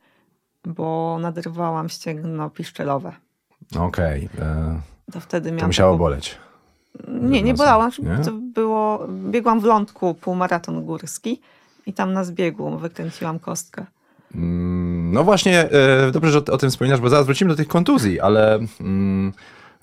[0.65, 3.13] bo nadrywałam ścięgno piszczelowe.
[3.79, 4.29] Okej.
[4.39, 4.81] e,
[5.13, 6.37] To wtedy miałam To musiało taką- boleć.
[7.09, 7.91] Nie, nie bolałam.
[7.99, 8.25] nie?
[8.25, 11.41] To było, biegłam w lądku półmaraton górski
[11.91, 13.87] i tam na zbiegu wykręciłam kostkę.
[14.35, 18.21] Mm, No właśnie, e, dobrze, że o, tym wspominasz, bo zaraz wrócimy do tych kontuzji,
[18.21, 18.59] ale...
[18.81, 19.33] mm,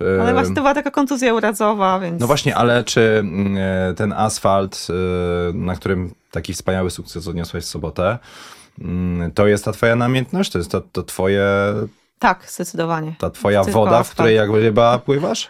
[0.01, 2.21] e, Ale właśnie to była taka kontuzja urazowa, więc...
[2.21, 4.87] No właśnie, ale czy mm, e, ten asfalt,
[5.53, 8.17] na którym taki wspaniały sukces odniosłeś w sobotę,
[9.35, 10.51] to jest ta twoja namiętność?
[10.51, 11.45] To jest to, to twoje,
[12.19, 13.15] Tak, zdecydowanie.
[13.19, 14.13] ta twoja Tylko woda, w asfalt.
[14.13, 15.49] której jak ryba pływasz?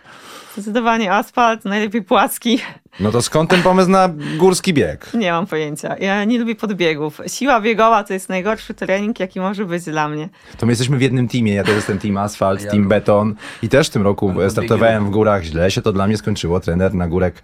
[0.54, 2.60] Zdecydowanie asfalt, najlepiej płaski.
[2.99, 5.13] No to skąd ten pomysł na górski bieg?
[5.13, 5.97] Nie mam pojęcia.
[5.97, 7.21] Ja nie lubię podbiegów.
[7.27, 10.29] Siła biegowa to jest najgorszy trening, jaki może być dla mnie.
[10.57, 12.95] To my jesteśmy w jednym teamie, ja też jestem team asfalt, Ja team lubię.
[12.95, 15.07] beton i też w tym roku Ale to startowałem biegiem.
[15.07, 17.43] w górach, źle się to dla mnie skończyło, trener na górek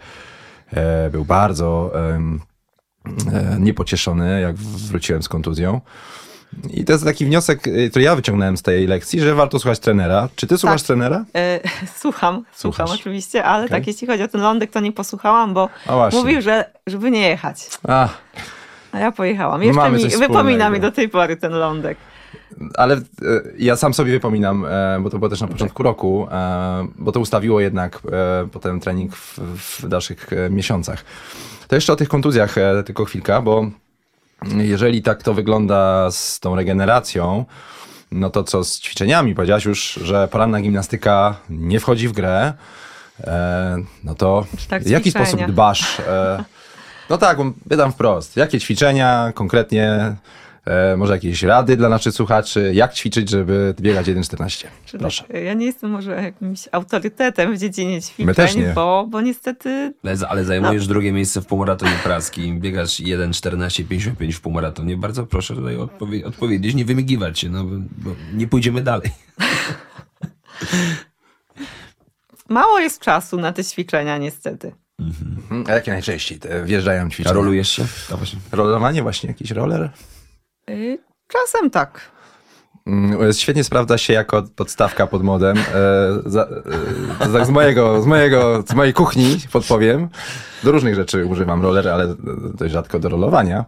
[0.74, 2.20] e, był bardzo e,
[3.60, 5.82] niepocieszony, jak wróciłem z kontuzją.
[6.74, 9.80] I to jest taki wniosek, y, który ja wyciągnąłem z tej lekcji, że warto słuchać
[9.80, 10.30] trenera.
[10.36, 10.88] Czy ty słuchasz Tak.
[10.88, 11.26] trenera?
[11.36, 11.60] E,
[12.02, 13.00] słucham, słucham Słuchasz.
[13.00, 13.78] oczywiście, ale Okej.
[13.78, 15.70] tak, jeśli chodzi o ten lądek, to nie posłuchałam, bo
[16.14, 17.70] mówił, że żeby nie jechać.
[17.88, 18.10] A,
[18.92, 19.64] A ja pojechałam.
[19.64, 21.98] Jeszcze Mamy mi wypomina mi do tej pory ten lądek.
[22.78, 23.00] ale e,
[23.58, 27.20] ja sam sobie wypominam, e, bo to było też na początku roku, e, bo to
[27.20, 31.06] ustawiło jednak e, potem trening w, w dalszych miesiącach.
[31.68, 33.66] To jeszcze o tych kontuzjach tylko chwilka, bo
[34.58, 37.46] jeżeli tak to wygląda z tą regeneracją,
[38.12, 39.36] no to co z ćwiczeniami?
[39.36, 42.54] Powiedziałaś już, że poranna gimnastyka nie wchodzi w grę.
[43.24, 45.26] E, no to tak w jaki ćwiczenia?
[45.26, 46.00] sposób dbasz?
[46.00, 46.44] E,
[47.10, 47.38] no tak,
[47.70, 48.38] pytam wprost.
[48.38, 50.16] Jakie ćwiczenia konkretnie?
[50.66, 52.72] E, może jakieś rady dla naszych słuchaczy?
[52.74, 54.68] Jak ćwiczyć, żeby biegać 1,14?
[54.86, 55.24] Czy Proszę.
[55.24, 58.72] Tak, ja nie jestem może jakimś autorytetem w dziedzinie ćwiczeń, My też nie.
[58.76, 60.48] Bo, bo niestety Ale, ale No.
[60.48, 64.98] zajmujesz drugie miejsce w półmaratonie praskim, biegasz 1.14.55 w półmaratonie.
[64.98, 69.10] Bardzo proszę tutaj odpowie- odpowiedzieć, nie wymigiwać się, no bo, bo nie pójdziemy dalej.
[72.50, 74.72] mało jest czasu na te ćwiczenia niestety.
[75.00, 75.64] Mhm.
[75.68, 77.34] A jakie najczęściej te wjeżdżają A ćwiczenia?
[77.34, 77.86] rolujesz się?
[78.10, 78.40] To właśnie.
[78.52, 79.90] Rolowanie właśnie, jakiś roller?
[80.70, 82.12] Y, Czasem tak.
[82.88, 85.58] Mm, Świetnie sprawdza się jako podstawka pod modem.
[85.58, 85.62] E,
[87.42, 90.10] e, z, mojego, z, mojego, z mojej kuchni podpowiem.
[90.64, 92.16] Do różnych rzeczy używam roller, ale
[92.54, 93.66] dość rzadko do rolowania.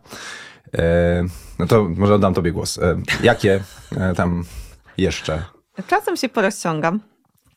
[0.77, 1.23] E,
[1.59, 2.79] no to może oddam tobie głos.
[3.23, 3.63] Jakie
[4.15, 4.43] tam
[4.97, 5.45] jeszcze?
[5.87, 6.99] Czasem się porozciągam,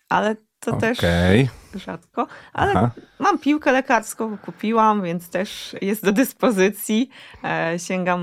[0.08, 1.48] ale to też Okej.
[1.74, 2.26] rzadko.
[2.52, 2.90] Ale Aha.
[3.18, 7.10] mam piłkę lekarską, kupiłam, więc też jest do dyspozycji.
[7.44, 8.22] E, sięgam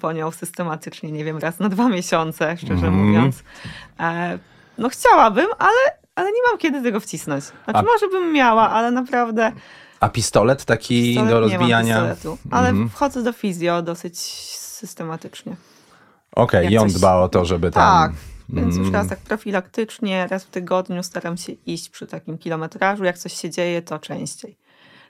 [0.00, 2.94] po nią systematycznie, nie wiem, raz na dwa miesiące, szczerze Mhm.
[2.94, 3.42] mówiąc.
[4.00, 4.38] E,
[4.78, 5.78] no chciałabym, ale,
[6.14, 7.44] ale nie mam kiedy tego wcisnąć.
[7.44, 9.52] Znaczy A- może bym miała, ale naprawdę
[10.00, 11.94] A pistolet taki pistolet do nie mam rozbijania?
[11.94, 12.38] pistoletu.
[12.50, 12.88] Ale Mhm.
[12.88, 14.18] wchodzę do fizjo dosyć
[14.58, 15.56] systematycznie.
[16.36, 17.82] Okej, i on coś- dba o to, żeby tam...
[17.82, 18.12] Tak,
[18.52, 18.94] więc już Mm.
[18.94, 23.04] raz tak profilaktycznie, raz w tygodniu staram się iść przy takim kilometrażu.
[23.04, 24.56] Jak coś się dzieje, to częściej.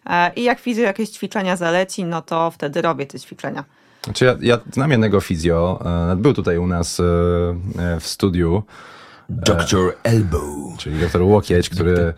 [0.06, 3.64] E, I jak fizjo jakieś ćwiczenia zaleci, no to wtedy robię te ćwiczenia.
[4.04, 7.02] Znaczy ja, ja znam jednego fizjo, e, był tutaj u nas e,
[8.00, 8.62] w studiu,
[9.28, 9.94] Dr.
[10.02, 10.78] Elbow.
[10.78, 12.14] czyli doktor Łokieć, który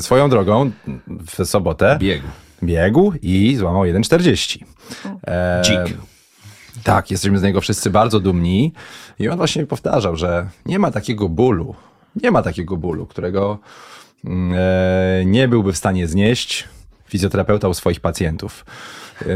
[0.00, 0.70] swoją drogą
[1.06, 2.26] w sobotę Biegł.
[2.62, 4.64] biegł i złamał 1,40.
[5.26, 5.96] E, Dzik.
[6.86, 8.72] Tak, jesteśmy z niego wszyscy bardzo dumni.
[9.18, 11.74] I on właśnie powtarzał, że nie ma takiego bólu,
[12.22, 13.58] nie ma takiego bólu, którego
[14.24, 16.68] mm, e, nie byłby w stanie znieść
[17.08, 18.64] fizjoterapeuta u swoich pacjentów.
[19.22, 19.26] E,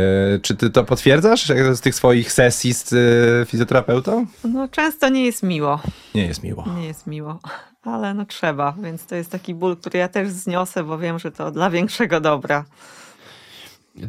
[0.42, 4.26] czy ty to potwierdzasz z tych swoich sesji z e, fizjoterapeutą?
[4.44, 5.80] No często nie jest miło,
[6.14, 6.64] Nie jest miło.
[6.76, 7.38] nie jest miło,
[7.82, 11.30] ale no trzeba, więc to jest taki ból, który ja też zniosę, bo wiem, że
[11.30, 12.64] to dla większego dobra.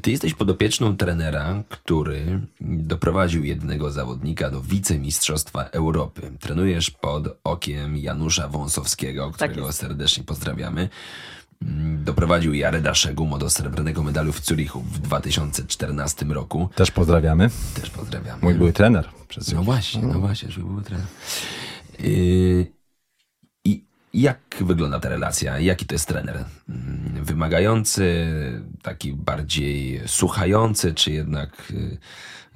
[0.02, 6.32] Ty jesteś podopieczną trenera, który doprowadził jednego zawodnika do wicemistrzostwa Europy.
[6.40, 9.80] Trenujesz pod okiem Janusza Wąsowskiego, którego jest.
[9.80, 10.90] serdecznie pozdrawiamy.
[12.06, 16.70] Doprowadził Jareda Szegumo do srebrnego medalu w Zurichu w 2014 roku.
[16.76, 17.50] Też pozdrawiamy.
[17.76, 18.42] Też pozdrawiamy.
[18.42, 19.10] Mój były trener.
[19.28, 21.06] Przez No właśnie, no właśnie, żeby był trener.
[22.00, 22.66] Yy,
[24.14, 25.60] jak wygląda ta relacja?
[25.60, 26.46] Jaki to jest trener?
[26.70, 28.28] Mm, Wymagający,
[28.82, 31.50] taki bardziej słuchający, czy jednak...
[31.74, 31.98] yy,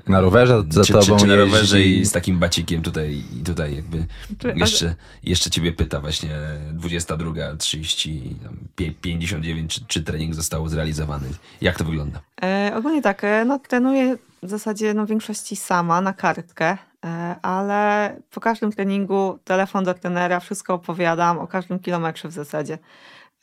[0.07, 3.43] Na rowerze za czy, tobą czy, czy na rowerze i z takim bacikiem tutaj i
[3.43, 4.05] tutaj jakby
[4.55, 6.29] jeszcze, jeszcze ciebie pyta właśnie
[6.73, 11.27] 22.30, tam pie- 59, czy, czy trening został zrealizowany?
[11.61, 12.21] Jak to wygląda?
[12.43, 16.77] E, ogólnie tak, e, no, trenuję w zasadzie no, w większości sama na kartkę.
[17.05, 22.77] E, ale po każdym treningu telefon do trenera, wszystko opowiadam o każdym kilometrze w zasadzie.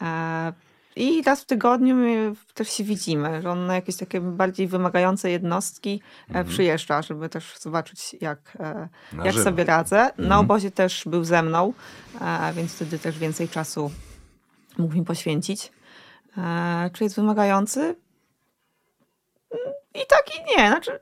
[0.03, 0.53] E,
[0.97, 1.97] I raz w tygodniu
[2.55, 6.47] też się widzimy, że on na jakieś takie bardziej wymagające jednostki mhm.
[6.47, 8.59] przyjeżdża, żeby też zobaczyć, jak,
[9.25, 9.97] jak sobie radzę.
[9.97, 10.41] Na mhm.
[10.41, 11.73] obozie też był ze mną,
[12.55, 13.91] więc wtedy też więcej czasu
[14.79, 15.73] mógł mi poświęcić.
[16.93, 17.81] Czy jest wymagający?
[17.81, 20.69] Mm, I tak, i nie.
[20.69, 21.01] Znaczy,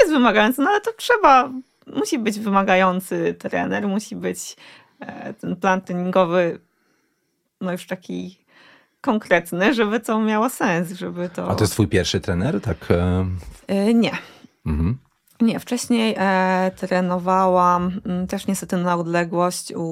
[0.00, 1.50] jest wymagający, no ale to trzeba,
[1.86, 4.56] musi być wymagający trener, musi być
[5.00, 6.58] e, ten plan treningowy
[7.60, 8.38] no już taki
[9.00, 11.50] konkretny, żeby to miało sens, żeby to...
[11.50, 12.88] A to jest twój pierwszy trener, tak?
[13.68, 13.94] E...
[13.94, 14.12] Nie.
[14.66, 14.98] Mhm.
[15.40, 19.82] Nie, wcześniej e, trenowałam m, też niestety na odległość u,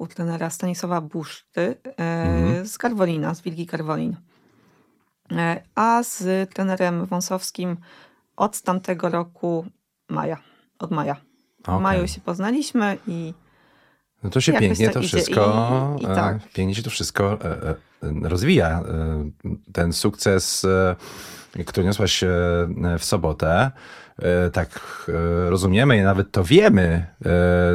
[0.00, 2.66] u trenera Stanisława Buszty e, mhm.
[2.66, 4.16] z Karwolina, z Wilgi Karwolin.
[5.32, 7.76] E, a z trenerem Wąsowskim
[8.36, 9.66] od tamtego roku
[10.08, 10.36] maja,
[10.78, 11.16] od maja.
[11.62, 11.78] Okay.
[11.78, 13.34] W maju się poznaliśmy i
[14.22, 16.38] no to się pięknie to wszystko, i, i tak.
[16.52, 17.38] pięknie się to wszystko
[18.22, 18.82] rozwija.
[19.72, 20.66] Ten sukces,
[21.66, 22.24] który niosłaś
[22.98, 23.70] w sobotę,
[24.52, 24.80] tak
[25.48, 27.06] rozumiemy i nawet to wiemy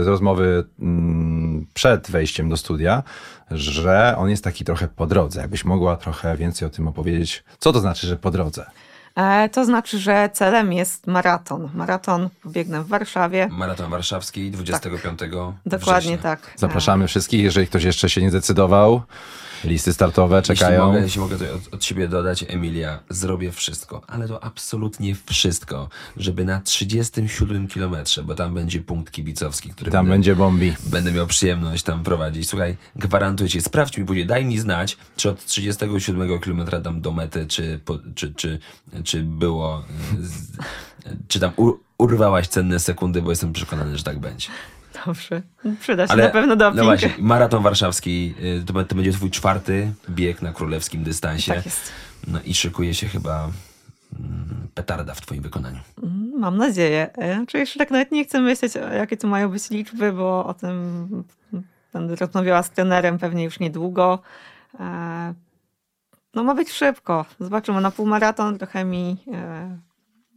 [0.02, 3.04] z rozmowy mm, przed wejściem do studia,
[3.52, 5.42] że on jest taki trochę po drodze.
[5.42, 7.44] Jakbyś mogła trochę więcej o tym opowiedzieć.
[7.60, 8.66] Co to znaczy, że po drodze?
[9.20, 11.70] E, to znaczy, że celem jest maraton.
[11.74, 13.48] Maraton pobiegnę w Warszawie.
[13.52, 15.30] Maraton warszawski 25 tak.
[15.66, 16.40] Dokładnie tak.
[16.56, 19.02] Zapraszamy wszystkich, jeżeli ktoś jeszcze się nie zdecydował.
[19.64, 20.94] Listy startowe czekają.
[20.94, 25.90] Jeśli mogę, jeśli mogę od, od siebie dodać, Emilia, zrobię wszystko, ale to absolutnie wszystko,
[26.18, 30.74] żeby na 37 kilometrze, bo tam będzie punkt kibicowski, który tam będę, będzie bombi.
[30.86, 32.50] Będę miał przyjemność tam prowadzić.
[32.50, 37.12] Słuchaj, gwarantuję ci, sprawdź mi później, daj mi znać, czy od 37 kilometra tam do
[37.12, 38.60] mety, czy, po, czy, czy,
[39.04, 39.84] czy było,
[41.28, 41.52] czy tam
[41.98, 44.50] urwałaś cenne sekundy, bo jestem przekonany, że tak będzie.
[45.06, 45.42] Dobrze,
[45.80, 46.78] przyda się Ale, na pewno doping.
[46.78, 51.54] No właśnie, maraton warszawski y, to, to będzie twój czwarty bieg na królewskim dystansie.
[51.54, 51.92] Tak jest.
[52.28, 53.50] No i szykuje się chyba
[54.20, 55.80] mm, petarda w twoim wykonaniu.
[56.04, 57.10] Mm, mam nadzieję.
[57.14, 60.54] E, czy jeszcze tak nawet nie chcę myśleć, jakie tu mają być liczby, bo o
[60.54, 61.08] tym
[61.94, 64.20] będę rozmawiała z trenerem pewnie już niedługo.
[64.80, 65.34] E,
[66.34, 67.26] no ma być szybko.
[67.40, 69.78] Zobaczymy, na półmaraton trochę mi e,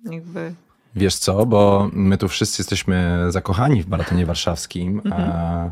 [0.05, 0.55] jakby
[0.96, 5.70] Wiesz co, bo my tu wszyscy jesteśmy zakochani w maratonie warszawskim, mhm.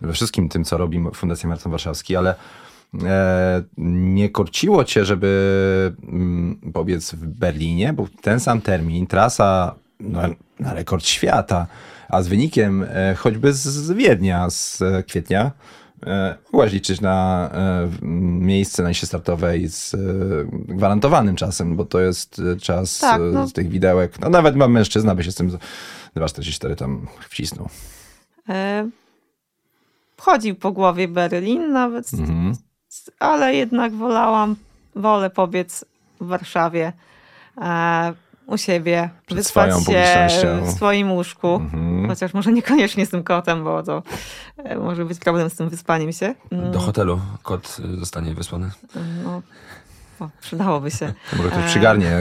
[0.00, 2.34] we wszystkim tym, co robi Fundacja Maraton Warszawski, ale
[3.04, 10.20] e, nie korciło cię, żeby mm, pobiec w Berlinie, bo ten sam termin, trasa no,
[10.60, 11.66] na rekord świata,
[12.08, 15.79] a z wynikiem e, choćby z Wiednia z kwietnia, E,
[16.52, 19.98] mogłaś liczyć na e, miejsce na liście startowej z e,
[20.74, 23.46] gwarantowanym czasem, bo to jest czas tak, no.
[23.46, 24.20] z tych widełek.
[24.20, 25.50] No nawet mam mężczyzna, by się z tym
[26.16, 27.68] 2,44 tam wcisnął.
[28.48, 28.88] E,
[30.16, 32.54] chodził po głowie Berlin nawet, mhm.
[33.18, 34.56] ale jednak wolałam,
[34.94, 35.84] wolę pobiec
[36.20, 36.92] w Warszawie.
[38.50, 39.70] E, u siebie, Przed wyspać
[40.40, 42.08] się w swoim łóżku, mhm.
[42.08, 44.02] chociaż może niekoniecznie z tym kotem, bo to
[44.56, 46.34] e, może być problem z tym wyspaniem się.
[46.52, 46.72] Mm.
[46.72, 48.70] Do hotelu kot y, zostanie wysłany.
[49.24, 49.42] No.
[50.20, 51.12] O, przydałoby się.
[51.36, 52.18] Może ktoś przygarnie.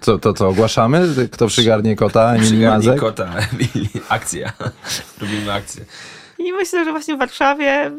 [0.00, 1.08] Co, to co, ogłaszamy?
[1.32, 2.34] Kto przygarnie kota?
[2.40, 3.30] Przygarnie kota.
[4.08, 4.52] Akcja.
[5.20, 5.84] Robimy akcję.
[6.38, 7.90] I myślę, że właśnie w Warszawie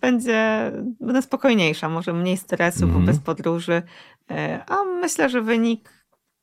[0.00, 3.00] będzie, będę spokojniejsza, może mniej stresu, mm -hmm.
[3.00, 3.82] bo bez podróży.
[4.30, 5.95] E, a myślę, że wynik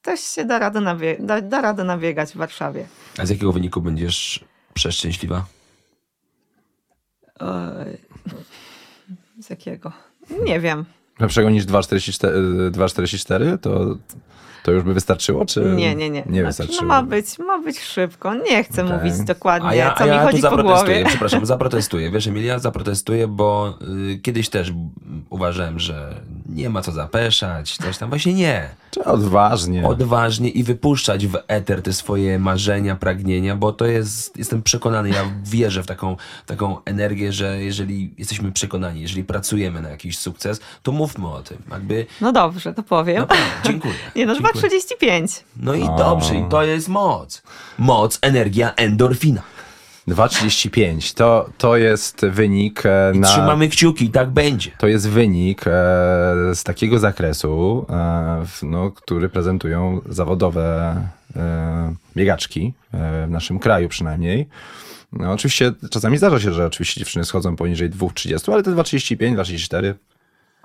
[0.03, 2.85] też się da radę, nawie- da, da radę nabiegać w Warszawie.
[3.17, 5.45] A z jakiego wyniku będziesz przeszczęśliwa?
[9.41, 9.91] z jakiego?
[10.43, 10.85] Nie wiem.
[11.19, 13.57] Lepszego niż 2,44?
[13.57, 13.97] To
[14.63, 16.23] to już by wystarczyło, czy nie, nie, nie.
[16.25, 16.81] Nie znaczy, wystarczyło.
[16.81, 18.33] No ma być, ma być szybko.
[18.33, 18.97] Nie chcę okay.
[18.97, 22.11] mówić dokładnie, a ja, co a ja mi chodzi tu zaprotestuję, po przepraszam, zaprotestuję.
[22.11, 23.77] Wiesz, Emilia, zaprotestuję, bo
[24.11, 24.73] y, kiedyś też
[25.29, 26.15] uważałem, że
[26.49, 28.09] nie ma co zapeszać, coś tam.
[28.09, 28.69] Właśnie nie.
[28.91, 29.87] Czy odważnie.
[29.87, 35.25] Odważnie i wypuszczać w eter te swoje marzenia, pragnienia, bo to jest, jestem przekonany, ja
[35.43, 40.91] wierzę w taką, taką energię, że jeżeli jesteśmy przekonani, jeżeli pracujemy na jakiś sukces, to
[41.03, 41.57] mówmy o tym.
[41.71, 42.05] Jakby...
[42.21, 43.25] No dobrze, to powiem.
[43.29, 43.35] No,
[43.65, 43.93] dziękuję.
[44.15, 45.43] Nie, no, 2,35.
[45.57, 47.43] No i dobrze, i to jest moc.
[47.77, 49.41] Moc, energia, endorfina.
[50.07, 53.27] 2,35 to, to jest wynik e, I na.
[53.27, 54.71] Trzymamy kciuki, tak będzie.
[54.77, 55.71] To jest wynik e,
[56.55, 60.95] z takiego zakresu, e, no, który prezentują zawodowe
[62.15, 64.47] biegaczki w naszym kraju przynajmniej.
[65.13, 69.93] No, oczywiście czasami zdarza się, że oczywiście dziewczyny schodzą poniżej 2,30, ale te 2,35, 2,34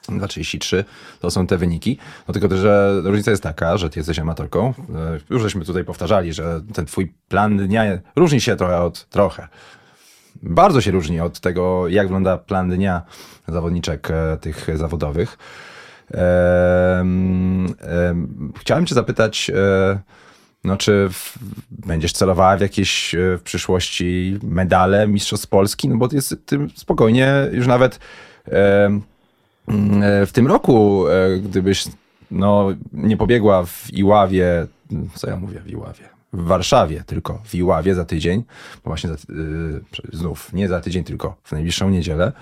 [0.08, 0.84] 2,33
[1.20, 1.98] to są te wyniki.
[2.28, 4.74] No tylko, że różnica jest taka, że ty jesteś amatorką.
[4.94, 7.84] E, Już żeśmy tutaj powtarzali, że ten twój plan dnia
[8.16, 9.48] różni się trochę od trochę.
[10.42, 13.02] Bardzo się różni od tego, jak wygląda plan dnia
[13.48, 15.38] zawodniczek e, tych zawodowych.
[16.10, 19.98] Em, em, Chciałem cię zapytać, e,
[20.64, 21.38] no czy w,
[21.70, 25.88] będziesz celowała w jakieś w przyszłości medale Mistrzostw Polski?
[25.88, 27.98] No bo jest tym spokojnie już nawet
[30.26, 31.84] W tym roku, e, gdybyś
[32.30, 34.66] no, nie pobiegła w Iławie,
[35.14, 36.04] co ja mówię w Iławie?
[36.32, 38.44] W Warszawie, tylko w Iławie za tydzień,
[38.84, 42.32] bo właśnie za, ty- y, znów nie za tydzień, tylko w najbliższą niedzielę,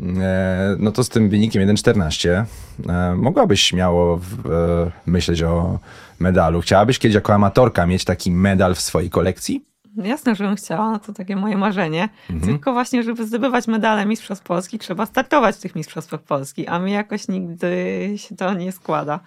[0.00, 2.44] e, no to z tym wynikiem 1,14
[2.88, 5.78] e, mogłabyś śmiało e, myśleć o
[6.18, 6.60] medalu.
[6.60, 9.64] Chciałabyś kiedyś jako amatorka mieć taki medal w swojej kolekcji?
[9.96, 12.08] Jasne, żebym chciała, no to takie moje marzenie.
[12.44, 16.92] Tylko właśnie, żeby zdobywać medale Mistrzostw Polski, trzeba startować w tych Mistrzostwach Polski, a mi
[16.92, 19.20] jakoś nigdy się to nie składa.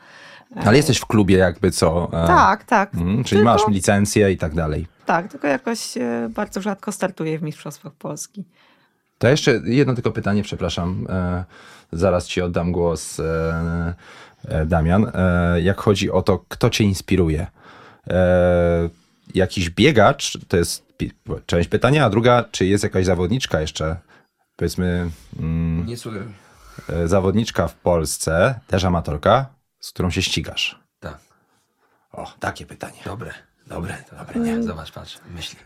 [0.55, 2.07] Ale jesteś w klubie jakby co?
[2.23, 2.93] e, Tak, tak.
[2.93, 4.87] mhm, czyli Tylko- masz licencję i tak dalej.
[5.05, 8.45] Tak, tylko jakoś e, bardzo rzadko startuję w Mistrzostwach Polski.
[9.17, 11.07] To jeszcze jedno tylko pytanie, przepraszam.
[11.09, 11.43] E,
[11.91, 13.21] zaraz ci oddam głos,
[14.65, 15.11] Damian.
[15.61, 17.47] Jak chodzi o to, kto cię inspiruje?
[19.35, 20.85] Jakiś biegacz, to jest
[21.45, 23.97] część pytania, a druga, czy jest jakaś zawodniczka jeszcze,
[24.55, 25.09] powiedzmy,
[25.39, 26.21] mm, Nie słuchaj.
[26.89, 29.45] e, zawodniczka w Polsce, też amatorka,
[29.79, 30.79] z którą się ścigasz?
[30.99, 31.17] Tak.
[32.11, 32.97] O, takie pytanie.
[33.05, 33.33] Dobre,
[33.67, 34.39] dobre, dobre.
[34.39, 35.59] Nie, zobacz, patrz, myśli.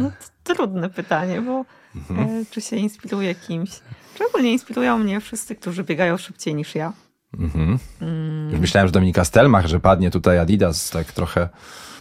[0.00, 0.10] No,
[0.44, 1.64] to trudne pytanie, bo
[1.96, 2.20] Mhm.
[2.28, 3.70] e, czy się inspiruję kimś?
[4.14, 6.92] Szczególnie inspirują mnie wszyscy, którzy biegają szybciej niż ja.
[8.50, 11.48] Już myślałem, że Dominika Stelmach, że padnie tutaj Adidas tak trochę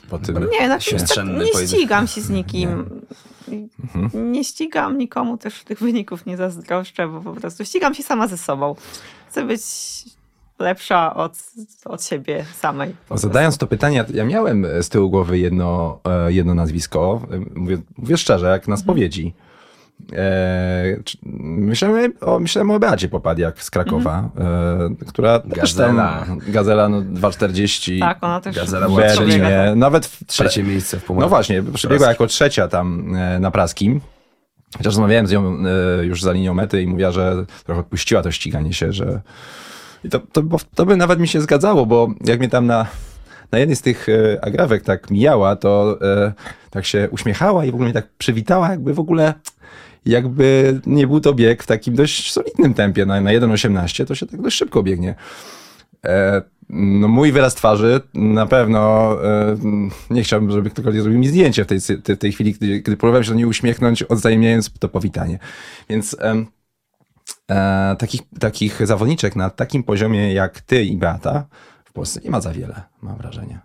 [0.10, 0.36] po tym.
[0.52, 0.94] Nie, na tak
[1.26, 2.86] nie ścigam się z nikim.
[3.96, 4.32] Mhm.
[4.32, 8.38] Nie ścigam nikomu, też tych wyników nie zazdroszczę, bo po prostu ścigam się sama ze
[8.38, 8.76] sobą.
[9.30, 9.62] Chcę być
[10.60, 11.34] lepsza od,
[11.86, 12.96] od siebie samej.
[13.12, 17.22] Zadając to pytanie, ja- miałem z tyłu głowy jedno, e, jedno nazwisko.
[17.56, 19.34] Mówię, mówię szczerze, jak na spowiedzi.
[20.14, 26.26] E, myślałem, o, myślałem o Beacie Popadiak z Krakowa, e, która też tam, Gazela.
[26.48, 28.96] Gazela no, 2,40 Tak, ona też Gazela w.
[28.96, 29.74] Berlinie.
[29.76, 31.24] Nawet w Trzecie miejsce w pomocy.
[31.24, 34.02] No właśnie, przebiegła jako trzecia tam e, na praskim.
[34.72, 35.58] Chociaż rozmawiałem z nią
[36.02, 39.22] już za linią mety i mówiła, że trochę odpuściła to ściganie się, że...
[40.04, 42.86] I to, to, bo to by nawet mi się zgadzało, bo jak mnie tam na,
[43.52, 44.08] na jednej z tych
[44.42, 46.34] agrawek tak mijała, to e,
[46.70, 49.34] tak się uśmiechała i w ogóle mnie tak przywitała, jakby w ogóle
[50.10, 53.06] jakby nie był to bieg w takim dość solidnym tempie.
[53.06, 55.16] Na, na 1,18 to się tak dość szybko biegnie.
[56.06, 59.58] E, no mój wyraz twarzy na pewno e,
[60.10, 63.24] nie chciałbym, żeby ktokolwiek zrobił mi zdjęcie w tej, sy- tej, chwili, gdy, gdy próbowałem
[63.24, 65.40] się do niej uśmiechnąć, odzajemniając to powitanie.
[65.90, 66.48] Więc em,
[67.52, 71.46] e, takich, takich zawodniczek na takim poziomie jak ty i Beata
[71.86, 73.60] w Polsce nie ma za wiele, mam wrażenie.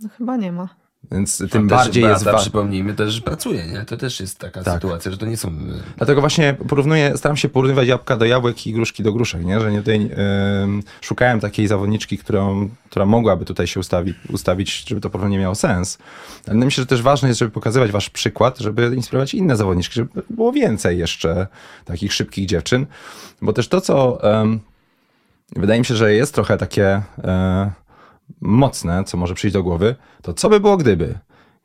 [0.00, 0.85] No, chyba nie ma.
[1.12, 2.24] Więc A tym bardziej jest...
[2.24, 3.84] Wa- Przypomnijmy też, że pracuje, nie?
[3.84, 4.74] To też jest taka Tak.
[4.74, 5.48] sytuacja, że to nie są...
[5.48, 5.52] y,
[5.96, 9.60] Dlatego właśnie porównuję, staram się porównywać jabłka do jabłek i gruszki do gruszek, nie?
[9.60, 10.10] że nie tutaj
[10.62, 15.54] em, szukałem takiej zawodniczki, którą, która mogłaby tutaj się ustawi, ustawić, żeby to porównanie miało
[15.54, 15.98] sens.
[16.48, 20.22] Ale myślę, że też ważne jest, żeby pokazywać wasz przykład, żeby inspirować inne zawodniczki, żeby
[20.30, 21.46] było więcej jeszcze
[21.84, 22.86] takich szybkich dziewczyn,
[23.42, 24.60] bo też to, co em,
[25.56, 27.70] wydaje mi się, że jest trochę takie e,
[28.40, 31.18] mocne, co może przyjść do głowy, to co by było gdyby?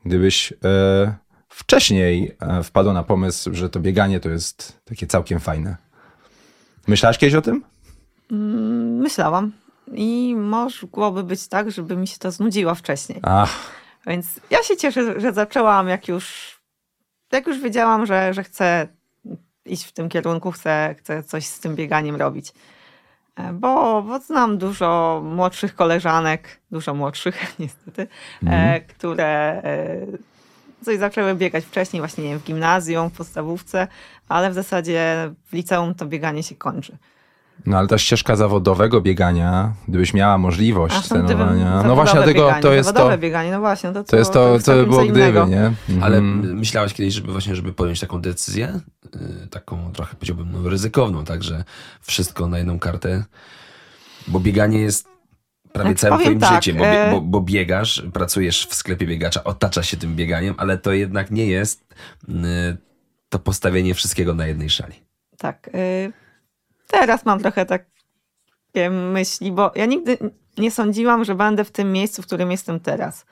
[0.05, 1.15] Gdybyś e,
[1.49, 5.77] wcześniej e, wpadła na pomysł, że to bieganie to jest takie całkiem fajne.
[6.87, 7.63] Myślałaś kiedyś o tym?
[9.01, 9.51] Myślałam.
[9.93, 13.19] I mogłoby być tak, żeby mi się to znudziło wcześniej.
[13.23, 13.71] Ach,
[14.07, 16.55] Więc ja się cieszę, że zaczęłam, jak już,
[17.31, 18.87] jak już wiedziałam, że, że chcę
[19.65, 22.53] iść w tym kierunku, chcę, chcę coś z tym bieganiem robić.
[23.35, 28.07] E, Bo, bo znam dużo młodszych koleżanek, dużo młodszych niestety,
[28.47, 30.05] e, które e,
[30.85, 33.87] coś zaczęły biegać wcześniej, właśnie nie wiem, w gimnazjum, w podstawówce,
[34.29, 36.97] ale w zasadzie w liceum to bieganie się kończy.
[37.65, 41.83] No ale ta ścieżka zawodowego biegania, gdybyś miała możliwość A, są trenowania.
[41.83, 44.33] No właśnie, dlatego bieganie, to jest to, zawodowe bieganie, no właśnie, no to, to jest
[44.33, 45.47] to, co by było gdyby, innego.
[45.47, 45.71] nie?
[46.01, 46.57] Ale Mhm.
[46.57, 48.79] myślałaś kiedyś, żeby właśnie, żeby podjąć taką decyzję,
[49.43, 51.63] y, taką trochę powiedziałbym no, ryzykowną, tak, że
[52.01, 53.23] wszystko na jedną kartę,
[54.27, 55.07] bo bieganie jest
[55.73, 59.07] prawie Znaczy, całym twoim tak, życiem, bo, bie, e- bo, bo biegasz, pracujesz w sklepie
[59.07, 61.93] biegacza, otaczasz się tym bieganiem, ale to jednak nie jest
[62.29, 62.33] y,
[63.29, 64.93] to postawienie wszystkiego na jednej szali.
[65.37, 65.69] Tak.
[65.75, 66.11] y,
[66.91, 70.17] Teraz mam trochę takie myśli, bo ja nigdy
[70.57, 73.25] nie sądziłam, że będę w tym miejscu, w którym jestem teraz.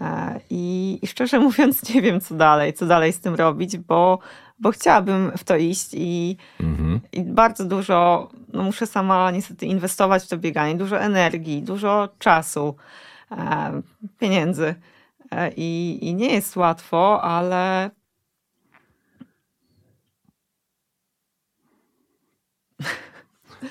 [0.00, 4.18] E, I, I szczerze mówiąc, nie wiem, co dalej, co dalej z tym robić, bo,
[4.58, 7.00] bo chciałabym w to iść i, Mhm.
[7.12, 12.76] i bardzo dużo, no muszę sama niestety inwestować w to bieganie, dużo energii, dużo czasu,
[13.30, 13.36] e,
[14.18, 14.74] pieniędzy.
[15.30, 17.90] E, I, I nie jest łatwo, ale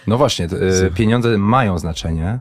[0.07, 2.39] No właśnie, e, pieniądze mają znaczenie.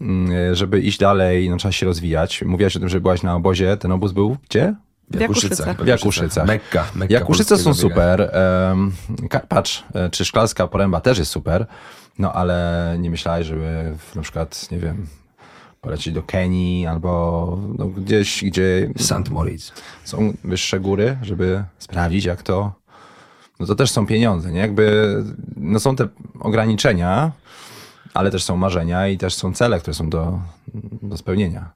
[0.00, 2.42] Mm, e, Żeby iść dalej, no, trzeba się rozwijać.
[2.42, 3.76] Mówiłaś o tym, że byłaś na obozie.
[3.76, 4.74] Ten obóz był gdzie?
[5.10, 5.82] W Jakuszycach.
[5.82, 6.46] W Jakuszycach.
[6.46, 6.84] Mekka.
[6.94, 8.30] Mekka Jakuszyce są super.
[9.48, 11.66] Patrz, e, czy szklarska poręba też jest super.
[12.18, 15.06] No ale nie myślałeś, żeby na przykład, nie wiem,
[15.80, 19.30] polecieć do Kenii albo no, gdzieś, gdzie St.
[19.30, 19.72] Moritz.
[20.04, 22.72] są wyższe góry, żeby sprawdzić, jak to.
[23.60, 24.60] No to też są pieniądze, nie?
[24.60, 25.16] Jakby,
[25.56, 26.08] no są te
[26.40, 27.30] ograniczenia,
[28.14, 30.38] ale też są marzenia i też są cele, które są do,
[31.02, 31.70] do spełnienia.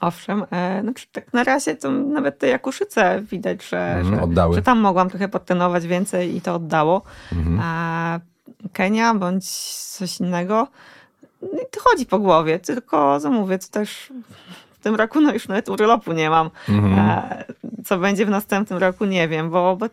[0.00, 4.54] Owszem, e, znaczy tak na razie to nawet te Jakuszyce widać, że, Mhm, że, oddały.
[4.54, 7.02] że tam mogłam trochę podtrenować więcej i to oddało.
[7.32, 7.60] Mhm.
[7.62, 8.20] A
[8.72, 10.68] Kenia bądź coś innego,
[11.42, 14.12] no to chodzi po głowie, tylko co mówię, to też
[14.72, 16.50] w tym roku no już nawet urlopu nie mam.
[16.68, 17.44] E,
[17.84, 19.86] Co będzie w następnym roku nie wiem, bo, bo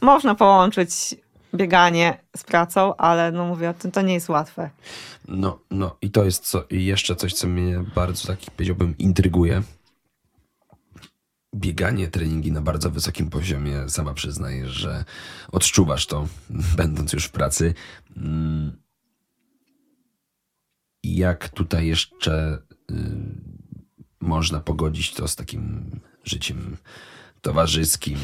[0.00, 1.16] można połączyć
[1.54, 4.70] bieganie z pracą, ale no mówię o tym, to nie jest łatwe.
[5.28, 9.62] No, no i to jest co, i jeszcze coś, co mnie bardzo taki powiedziałbym intryguje.
[11.54, 15.04] Bieganie, treningi na bardzo wysokim poziomie, sama przyznajesz, że
[15.52, 16.26] odczuwasz to,
[16.76, 17.74] będąc już w pracy.
[18.16, 18.80] Mm.
[21.02, 22.58] Jak tutaj jeszcze
[22.90, 22.94] y,
[24.20, 25.90] można pogodzić to z takim
[26.24, 26.76] życiem
[27.40, 28.18] towarzyskim,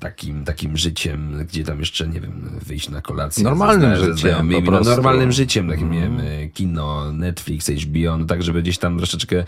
[0.00, 3.44] takim, takim życiem, gdzie tam jeszcze, nie wiem, wyjść na kolację.
[3.44, 4.90] Normalnym ze ze życiem, po no, prostu.
[4.90, 9.44] normalnym życiem, takim, nie wiem, y, kino, Netflix, HBO, no tak, żeby gdzieś tam troszeczkę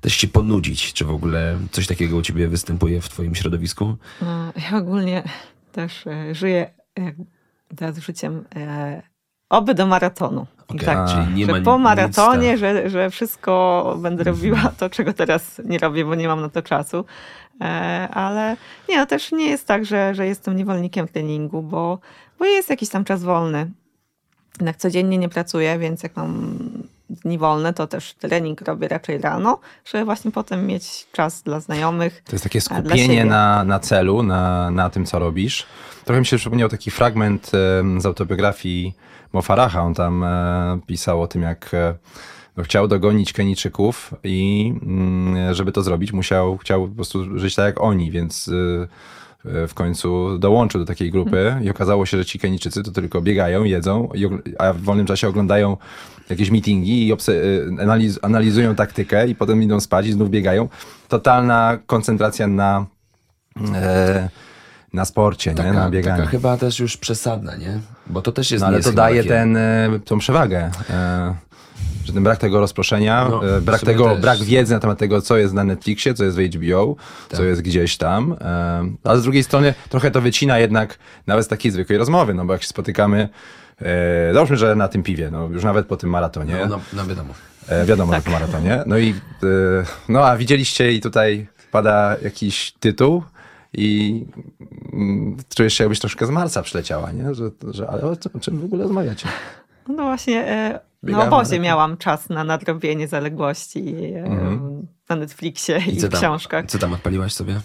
[0.00, 0.92] też się ponudzić.
[0.92, 3.96] Czy w ogóle coś takiego u ciebie występuje w twoim środowisku?
[4.22, 5.22] No, Ja ogólnie
[5.72, 6.70] też e, żyję
[7.76, 8.44] teraz życiem
[9.48, 10.46] oby do maratonu.
[10.74, 15.60] Okej, tak, czyli nie że po maratonie, że, że wszystko będę robiła to, czego teraz
[15.64, 17.04] nie robię, bo nie mam na to czasu.
[17.60, 17.64] E,
[18.12, 18.56] ale
[18.88, 21.98] nie, no też nie jest tak, że, że jestem niewolnikiem treningu, bo,
[22.38, 23.70] bo jest jakiś tam czas wolny.
[24.58, 26.58] Jednak codziennie nie pracuję, więc jak mam
[27.10, 32.22] dni wolne, to też trening robię raczej rano, żeby właśnie potem mieć czas dla znajomych.
[32.24, 35.66] To jest takie a, dla skupienie na, na celu, na, na tym, co robisz.
[36.04, 37.50] Trochę mi się przypomniał taki fragment
[37.98, 38.94] z autobiografii
[39.32, 39.82] Mo Faraha.
[39.82, 41.94] On tam e, pisał o tym, jak e,
[42.56, 47.64] no, chciał dogonić Kenijczyków i mm, żeby to zrobić, musiał, chciał po prostu żyć tak
[47.64, 48.50] jak oni, więc
[49.44, 52.90] e, e, w końcu dołączył do takiej grupy i okazało się, że ci Kenijczycy to
[52.90, 54.08] tylko biegają, jedzą,
[54.58, 55.76] a w wolnym czasie oglądają
[56.30, 60.68] jakieś meetingi i e, analiz- analizują taktykę i potem idą spać i znów biegają.
[61.08, 62.86] Totalna koncentracja na,
[63.74, 64.28] e,
[64.92, 65.72] na sporcie, nie?
[65.72, 66.16] na bieganiu.
[66.18, 67.80] taka chyba też już przesadna, nie?
[68.06, 70.70] Bo to też jest No, ale to daje ten, e, tą przewagę.
[70.90, 71.34] e,
[72.04, 74.20] Że ten brak tego rozproszenia, No, e, brak tego, też.
[74.20, 76.96] brak wiedzy na temat tego, co jest na Netflixie, co jest w HBO,
[77.28, 77.36] Tak.
[77.36, 78.36] co jest gdzieś tam.
[79.04, 82.52] Ale z drugiej strony trochę to wycina jednak nawet z takiej zwykłej rozmowy, no bo
[82.52, 83.28] jak się spotykamy,
[84.34, 87.34] załóżmy, że na tym piwie, no już nawet po tym maratonie, No, no, no wiadomo.
[87.86, 88.82] Wiadomo, na maratonie.
[88.86, 89.14] No i
[90.08, 93.22] no a widzieliście i tutaj pada jakiś tytuł
[93.74, 94.24] i
[94.92, 97.34] mm, czujesz się jakbyś troszkę z Marsa przyleciała, nie?
[97.34, 99.28] Że, że, ale o, czym- w ogóle rozmawiacie?
[99.88, 104.86] No właśnie, e, na Biegałem obozie miałam czas na nadrobienie zaległości Mhm.
[105.08, 106.66] na Netflixie i, I co w tam, książkach.
[106.66, 107.60] co tam odpaliłaś sobie?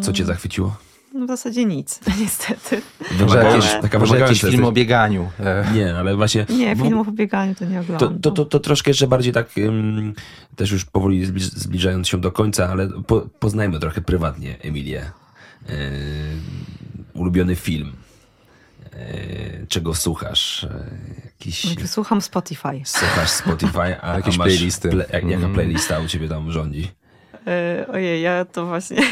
[0.00, 0.76] Co cię zachwyciło?
[1.14, 2.82] No w zasadzie nic, niestety.
[3.34, 5.30] Jakiś, taka może jakiś film o bieganiu.
[5.40, 6.46] E, Nie, ale właśnie...
[6.48, 8.20] Nie, filmów o bieganiu to nie To, oglądam.
[8.20, 10.14] to, to, to troszkę jeszcze bardziej tak, ym,
[10.56, 15.10] też już powoli zbliż, zbliżając się do końca, ale po, poznajmy trochę prywatnie Emilię.
[15.68, 15.74] Yy,
[17.14, 17.92] ulubiony film.
[18.92, 20.62] Yy, czego słuchasz?
[20.70, 21.64] Yy, jakiś...
[21.64, 22.82] Znaczy, Słucham Spotify.
[22.84, 24.88] Słuchasz Spotify, a, Jakieś a masz playlisty.
[24.88, 25.54] Ple, jak, jaka Mhm.
[25.54, 26.90] playlista u ciebie tam rządzi?
[27.46, 29.02] E, Ojej, ja to właśnie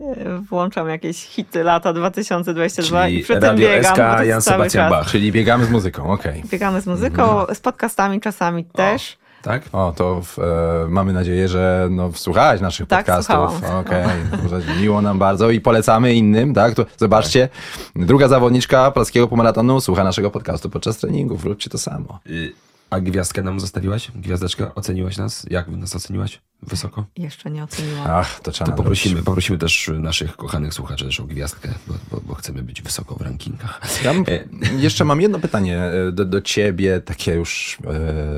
[0.00, 4.90] e, włączam jakieś hity lata 2022 Czyli i przy tym biegam SK, Jan Sebastian.
[4.90, 5.06] Bach.
[5.10, 6.42] czyli biegamy z muzyką, okej.
[6.50, 9.18] Biegamy z muzyką, z podcastami czasami też.
[9.42, 9.62] Tak?
[9.72, 10.42] O, to w, e,
[10.88, 13.70] mamy nadzieję, że no, słuchałeś naszych Tak, podcastów.
[13.80, 14.06] Okej,
[14.42, 16.74] Dobrze, miło nam bardzo i polecamy innym, tak?
[16.74, 17.48] To, zobaczcie,
[17.96, 21.44] druga zawodniczka polskiego pomaratonu słucha naszego podcastu podczas treningów.
[21.44, 22.18] Róbcie to samo.
[22.26, 22.52] Yy,
[22.90, 24.10] a gwiazdkę nam zostawiłaś?
[24.14, 24.74] Gwiazdeczka?
[24.74, 25.46] Oceniłaś nas?
[25.50, 26.40] Jak nas oceniłaś?
[26.62, 27.04] Wysoko?
[27.16, 28.06] Jeszcze nie oceniłam.
[28.10, 32.20] Ach, to trzeba To poprosimy, poprosimy też naszych kochanych słuchaczy też o gwiazdkę, bo, bo,
[32.20, 33.80] bo chcemy być wysoko w rankingach.
[34.04, 34.44] Ja E,
[34.86, 37.78] jeszcze mam jedno pytanie e, do, do ciebie, takie już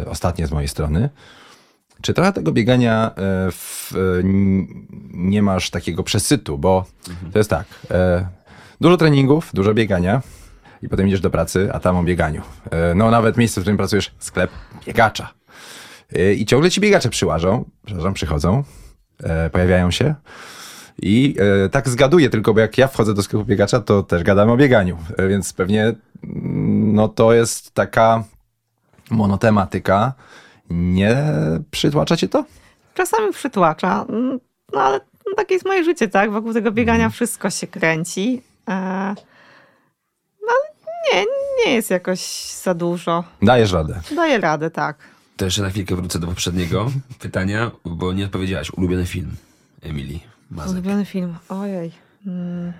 [0.03, 1.11] e, ostatnie z mojej strony.
[2.03, 3.13] Czy trochę tego biegania e,
[3.51, 3.99] w, e,
[5.13, 6.85] nie masz takiego przesytu, bo
[7.33, 8.29] to jest tak, e,
[8.81, 10.23] dużo treningów, dużo biegania
[10.83, 12.43] i potem idziesz do pracy, a tam o bieganiu.
[12.71, 14.51] E, No nawet miejsce, w którym pracujesz, sklep
[14.87, 15.35] biegacza.
[16.15, 18.65] E, I ciągle ci biegacze przyłażą, przepraszam, przychodzą,
[19.23, 20.15] e, pojawiają się.
[21.03, 24.53] I e, tak zgaduję tylko, bo jak ja wchodzę do sklepu biegacza, to też gadamy
[24.53, 24.99] o bieganiu.
[25.29, 28.25] Więc pewnie mm, no to jest taka
[29.11, 30.13] monotematyka.
[30.71, 31.17] Nie
[31.71, 32.45] przytłacza cię to?
[32.95, 34.41] Czasami przytłacza, mm,
[34.73, 35.01] no ale
[35.37, 36.31] takie jest moje życie, tak?
[36.31, 37.13] Wokół tego biegania Mhm.
[37.13, 38.43] wszystko się kręci.
[38.67, 38.75] No
[40.49, 40.71] ale
[41.15, 41.25] nie,
[41.67, 42.21] nie jest jakoś
[42.63, 43.25] za dużo.
[43.43, 44.01] Dajesz radę.
[44.17, 44.97] Daję radę, tak.
[45.37, 48.71] To jeszcze na chwilkę wrócę do poprzedniego pytania, bo nie odpowiedziałaś.
[48.71, 49.37] Ulubiony film
[49.83, 50.73] Emilii Mazek.
[50.73, 51.37] Ulubiony film.
[51.49, 51.93] Ojej.
[52.27, 52.73] Mm.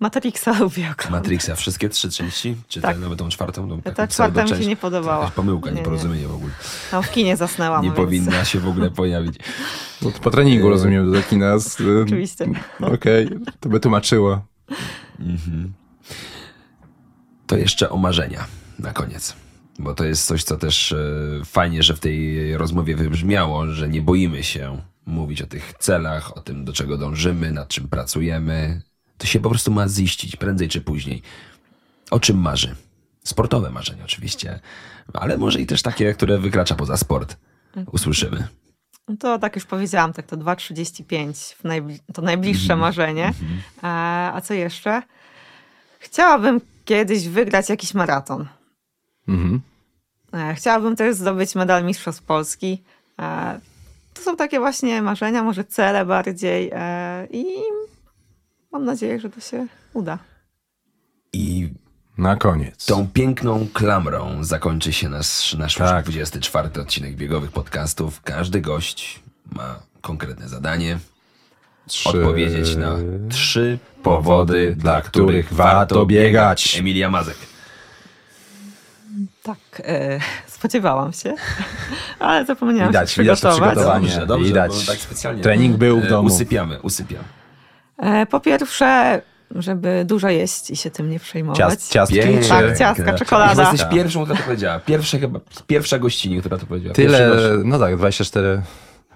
[0.00, 1.10] Matrixa lubię oglądać.
[1.10, 2.56] Matrixa, wszystkie trzy części?
[2.68, 2.98] Czy Tak.
[2.98, 3.68] nawet tą czwartą?
[3.68, 5.20] Tą taką Ta czwarta mi się nie podobała.
[5.20, 5.80] Jakaś pomyłka, Nie, nie.
[5.80, 6.52] nieporozumienie w ogóle.
[6.90, 7.82] Tam w kinie zasnęłam.
[7.84, 7.96] Nie więc...
[7.96, 9.34] powinna się w ogóle pojawić.
[10.02, 11.58] No po treningu rozumiem do kina.
[11.58, 12.46] Z, y, Oczywiście.
[12.80, 13.28] Okej,
[13.60, 14.42] to by tłumaczyło.
[17.46, 18.44] To jeszcze o marzenia
[18.78, 19.36] na koniec.
[19.80, 20.96] Bo to jest coś, co też e,
[21.44, 26.40] fajnie, że w tej rozmowie wybrzmiało, że nie boimy się mówić o tych celach, o
[26.40, 28.82] tym, do czego dążymy, nad czym pracujemy.
[29.18, 31.22] To się po prostu ma ziścić prędzej czy później.
[32.10, 32.76] O czym marzy?
[33.24, 34.60] Sportowe marzenia oczywiście,
[35.12, 37.36] ale może i też takie, które wykracza poza sport.
[37.92, 38.48] Usłyszymy.
[39.08, 43.32] No To tak już powiedziałam, tak to 2,35 w najbli- to najbliższe marzenie.
[43.82, 43.86] E,
[44.34, 45.02] a co jeszcze?
[45.98, 48.46] Chciałabym kiedyś wygrać jakiś maraton.
[49.28, 49.60] Mhm.
[50.34, 52.82] E, Chciałabym też zdobyć medal Mistrzostw Polski.
[53.20, 53.60] E,
[54.14, 57.44] To są takie właśnie marzenia, może cele bardziej e, i
[58.72, 60.18] mam nadzieję, że to się uda.
[61.32, 61.68] I
[62.18, 62.86] Na koniec.
[62.86, 66.04] Tą piękną klamrą zakończy się nasz, nasz Tak.
[66.04, 68.22] 24 odcinek biegowych podcastów.
[68.22, 69.20] Każdy gość
[69.52, 70.98] ma konkretne zadanie.
[71.86, 72.96] Trzy Odpowiedzieć na
[73.28, 76.78] trzy powody, dla których warto biegać.
[76.78, 77.36] Emilia Mazek.
[79.42, 80.20] Tak, e,
[80.56, 81.34] spodziewałam się,
[82.18, 84.06] ale zapomniałam Widać, się widać to przygotowanie.
[84.08, 84.70] Dobrze, dobrze, Widać.
[84.86, 85.42] bo tak specjalnie.
[85.42, 86.28] Trening był w E, domu.
[86.28, 87.22] Usypiamy, usypiam.
[87.98, 89.22] E, Po pierwsze,
[89.54, 91.58] żeby dużo jeść i się tym nie przejmować.
[91.58, 92.42] Ciast, ciastki Pięknie.
[92.42, 92.48] czy...
[92.48, 93.50] Tak, ciastka, czekolada.
[93.64, 94.78] Chyba jesteś pierwszą, która to powiedziała.
[94.80, 96.94] Pierwsza chyba, pierwsza gościni, która to powiedziała.
[96.94, 98.62] Tyle, Pierwszy no tak, 24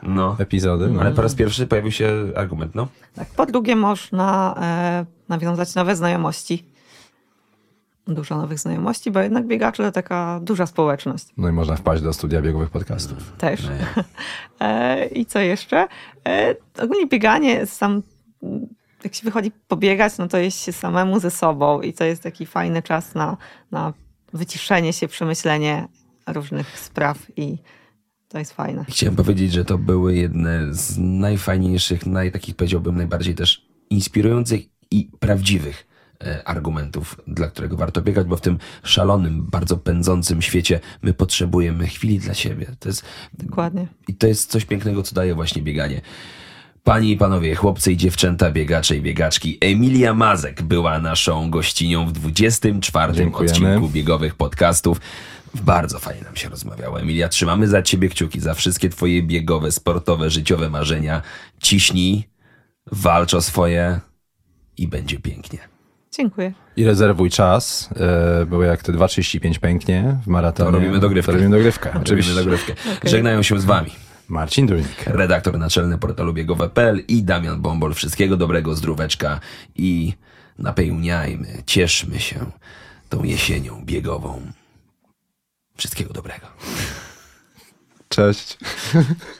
[0.02, 0.36] No.
[0.38, 0.86] epizody.
[0.90, 1.00] No.
[1.00, 2.88] Ale po raz pierwszy pojawił się argument, no.
[3.14, 6.73] Tak, po drugie można e, nawiązać nowe znajomości.
[8.06, 12.12] Dużo nowych znajomości, bo jednak biegacze to taka duża społeczność no i można wpaść do
[12.12, 13.32] studia biegowych podcastów.
[13.38, 13.62] też.
[13.62, 13.86] Nie.
[14.60, 15.88] E, I co jeszcze?
[16.28, 18.02] E, ogólnie bieganie, sam,
[19.04, 22.46] jak się wychodzi pobiegać, no to jest się samemu ze sobą i to jest taki
[22.46, 23.36] fajny czas na,
[23.70, 23.92] na
[24.32, 25.88] wyciszenie się, przemyślenie
[26.26, 27.58] różnych spraw i
[28.28, 28.84] to jest fajne.
[28.88, 35.10] Chciałem powiedzieć, że to były jedne z najfajniejszych, naj, takich powiedziałbym najbardziej też inspirujących i
[35.20, 35.86] prawdziwych
[36.44, 42.18] argumentów, dla którego warto biegać, bo w tym szalonym, bardzo pędzącym świecie my potrzebujemy chwili
[42.18, 42.66] dla siebie.
[42.78, 43.86] To jest, Dokładnie.
[44.08, 46.00] I to jest coś pięknego, co daje właśnie bieganie.
[46.84, 52.12] Panie i panowie, chłopcy i dziewczęta, biegacze i biegaczki, Emilia Mazek była naszą gościnią w
[52.12, 53.52] 24 Dziękujemy.
[53.52, 55.00] odcinku biegowych podcastów.
[55.54, 57.00] Bardzo fajnie nam się rozmawiało.
[57.00, 61.22] Emilia, trzymamy za ciebie kciuki, za wszystkie twoje biegowe, sportowe, życiowe marzenia.
[61.60, 62.28] Ciśnij,
[62.92, 64.00] walcz o swoje
[64.76, 65.73] i będzie pięknie.
[66.16, 66.52] Dziękuję.
[66.76, 71.32] I rezerwuj czas, e, bo jak te 2.35 pęknie w maratonie, To robimy dogrywkę.
[71.32, 72.32] To robimy dogrywkę, oczywiście.
[72.32, 72.92] Robimy dogrywkę.
[72.98, 73.10] Okej.
[73.10, 73.90] Żegnają się z wami.
[74.28, 75.06] Marcin Dulnik.
[75.06, 77.94] redaktor naczelny portalu biegowe.pl i Damian Bombol.
[77.94, 79.40] Wszystkiego dobrego, zdróweczka
[79.76, 80.12] i
[80.58, 82.46] napełniajmy, cieszmy się
[83.08, 84.40] tą jesienią biegową.
[85.76, 86.46] Wszystkiego dobrego.
[88.08, 88.58] Cześć.